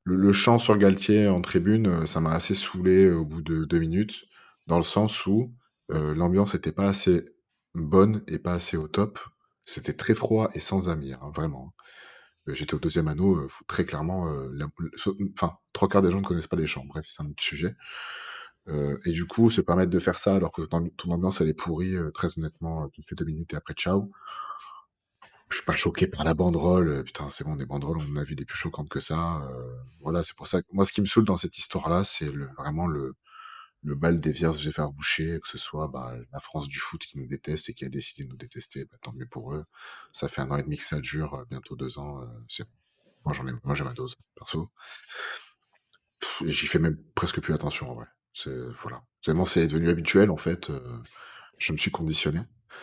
[0.05, 4.25] le, chant sur Galtier en tribune, ça m'a assez saoulé au bout de deux minutes,
[4.67, 5.55] dans le sens où
[5.91, 7.25] l'ambiance n'était pas assez
[7.75, 9.21] bonne et pas assez au top.
[9.65, 11.75] C'était très froid et sans amis, hein, vraiment.
[12.49, 14.33] J'étais au deuxième anneau, très clairement,
[15.35, 16.85] enfin, trois quarts des gens ne connaissent pas les chants.
[16.87, 17.77] Bref, c'est un autre sujet.
[18.69, 21.55] Euh, et du coup, se permettre de faire ça alors que ton ambiance elle est
[21.55, 24.11] pourrie, euh, très honnêtement, euh, tu fais deux minutes et après ciao.
[25.51, 27.05] Je suis pas choqué par la banderole.
[27.05, 29.49] Putain, c'est bon, des banderoles, on a vu des plus choquantes que ça.
[30.01, 32.51] voilà, c'est pour ça que moi, ce qui me saoule dans cette histoire-là, c'est le,
[32.59, 33.15] vraiment le,
[33.83, 37.01] le bal des vierges j'ai faire boucher, que ce soit bah, la France du foot
[37.01, 39.65] qui nous déteste et qui a décidé de nous détester, bah, tant mieux pour eux.
[40.13, 42.21] Ça fait un an et demi que ça dure, bientôt deux ans.
[42.51, 42.69] c'est
[43.25, 44.71] Moi, j'en ai, moi, j'ai ma dose, perso.
[46.45, 48.07] J'y fais même presque plus attention, en vrai.
[48.33, 49.03] C'est voilà.
[49.25, 50.71] Tellement c'est devenu habituel en fait.
[50.71, 50.81] Euh,
[51.59, 52.41] je me suis conditionné.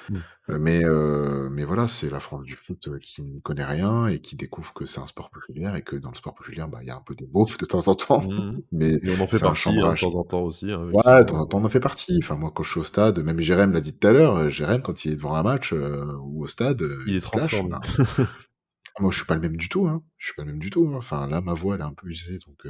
[0.09, 0.15] Mmh.
[0.49, 4.19] Euh, mais euh, mais voilà, c'est la France du foot qui ne connaît rien et
[4.19, 6.87] qui découvre que c'est un sport populaire et que dans le sport populaire, bah il
[6.87, 8.21] y a un peu des beaufs de temps en temps.
[8.21, 8.61] Mmh.
[8.71, 10.71] Mais, on en fait partie hein, de temps en temps aussi.
[10.71, 12.19] Hein, ouais, de temps en temps on en fait partie.
[12.21, 14.81] Enfin moi quand je suis au stade, même Jérém l'a dit tout à l'heure, Jérém
[14.81, 17.77] quand il est devant un match ou au stade, il est transformé.
[18.99, 19.87] moi je suis pas le même du tout.
[19.87, 20.03] Hein.
[20.17, 20.89] Je suis pas le même du tout.
[20.89, 20.97] Hein.
[20.97, 22.65] Enfin là ma voix elle est un peu usée donc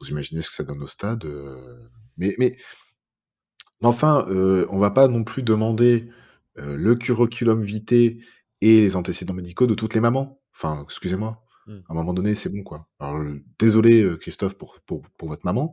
[0.00, 1.24] vous imaginez ce que ça donne au stade.
[1.24, 2.56] Euh, mais, mais
[3.82, 6.08] enfin, euh, on va pas non plus demander
[6.58, 8.18] euh, le curriculum vitae
[8.60, 10.40] et les antécédents médicaux de toutes les mamans.
[10.54, 11.42] Enfin, excusez-moi.
[11.66, 11.72] Mmh.
[11.88, 12.88] À un moment donné, c'est bon, quoi.
[13.00, 13.22] Alors,
[13.58, 15.72] désolé, Christophe, pour, pour, pour votre maman,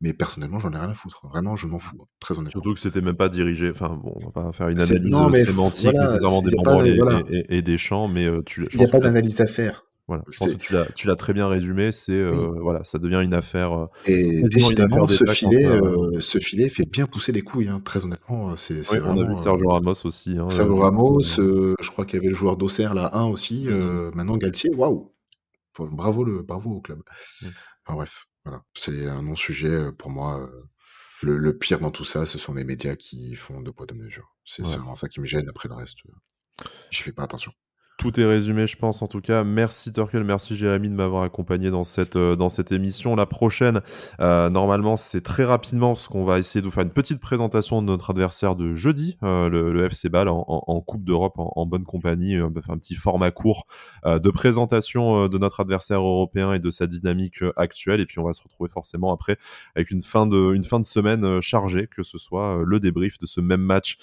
[0.00, 1.26] mais personnellement, j'en ai rien à foutre.
[1.26, 2.60] Vraiment, je m'en fous, très honnêtement.
[2.60, 3.70] Surtout que c'était même pas dirigé.
[3.70, 8.06] Enfin, bon, on va pas faire une analyse sémantique nécessairement des banderoles et, des champs,
[8.06, 8.64] mais tu.
[8.72, 9.85] Il n'y a pas d'analyse à faire.
[10.08, 11.90] Voilà, je pense que tu l'as, très bien résumé.
[11.90, 13.72] C'est euh, voilà, ça devient une affaire.
[13.72, 17.68] Euh, et décidément, ce filet, euh, ce filet fait bien pousser les couilles.
[17.68, 18.88] Hein, très honnêtement, c'est.
[18.92, 20.38] Oui, on a vu Sergio Ramos aussi.
[20.38, 23.66] Hein, Sergio Ramos, je crois qu'il y avait le joueur d'Auxerre là, un aussi.
[23.66, 25.12] Maintenant Galtier, waouh,
[25.78, 27.02] bravo le, bravo au club.
[27.84, 30.48] Enfin bref, voilà, c'est un non-sujet pour moi.
[31.22, 33.94] Le, le, pire dans tout ça, ce sont les médias qui font de poids de
[33.94, 34.36] mesure.
[34.44, 35.48] C'est vraiment ça qui me gêne.
[35.48, 35.98] Après le reste,
[36.90, 37.52] je fais pas attention.
[37.96, 39.42] Tout est résumé, je pense, en tout cas.
[39.42, 43.16] Merci Turkel, merci Jérémy de m'avoir accompagné dans cette, euh, dans cette émission.
[43.16, 43.80] La prochaine,
[44.20, 47.80] euh, normalement, c'est très rapidement, parce qu'on va essayer de vous faire une petite présentation
[47.80, 52.38] de notre adversaire de jeudi, euh, le, FC Ball, en, Coupe d'Europe, en, bonne compagnie.
[52.38, 53.66] On faire un petit format court
[54.04, 58.00] de présentation de notre adversaire européen et de sa dynamique actuelle.
[58.00, 59.38] Et puis, on va se retrouver forcément après
[59.74, 63.26] avec une fin de, une fin de semaine chargée, que ce soit le débrief de
[63.26, 63.98] ce même match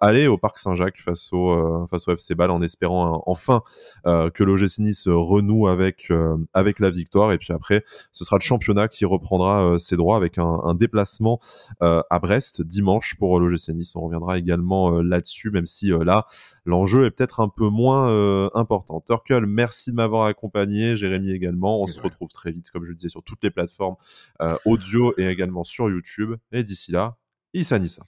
[0.00, 3.62] aller au Parc Saint-Jacques face au, face au FC Ball, en espérant enfin
[4.04, 6.10] que l'OGC Nice renoue avec,
[6.54, 7.32] avec la victoire.
[7.32, 11.40] Et puis après, ce sera le championnat qui reprendra ses droits avec un, un déplacement
[11.80, 13.94] à Brest dimanche pour l'OGC Nice.
[13.96, 16.26] On reviendra également là-dessus, même si là,
[16.64, 19.00] l'enjeu est peut-être un peu moins important.
[19.00, 20.96] Turkel, merci de m'avoir accompagné.
[20.96, 21.82] Jérémy également.
[21.82, 23.96] On se retrouve très vite, comme je le disais, sur toutes les plateformes
[24.64, 26.34] audio et également sur YouTube.
[26.52, 27.16] Et d'ici là,
[27.54, 28.04] Issa Nissa.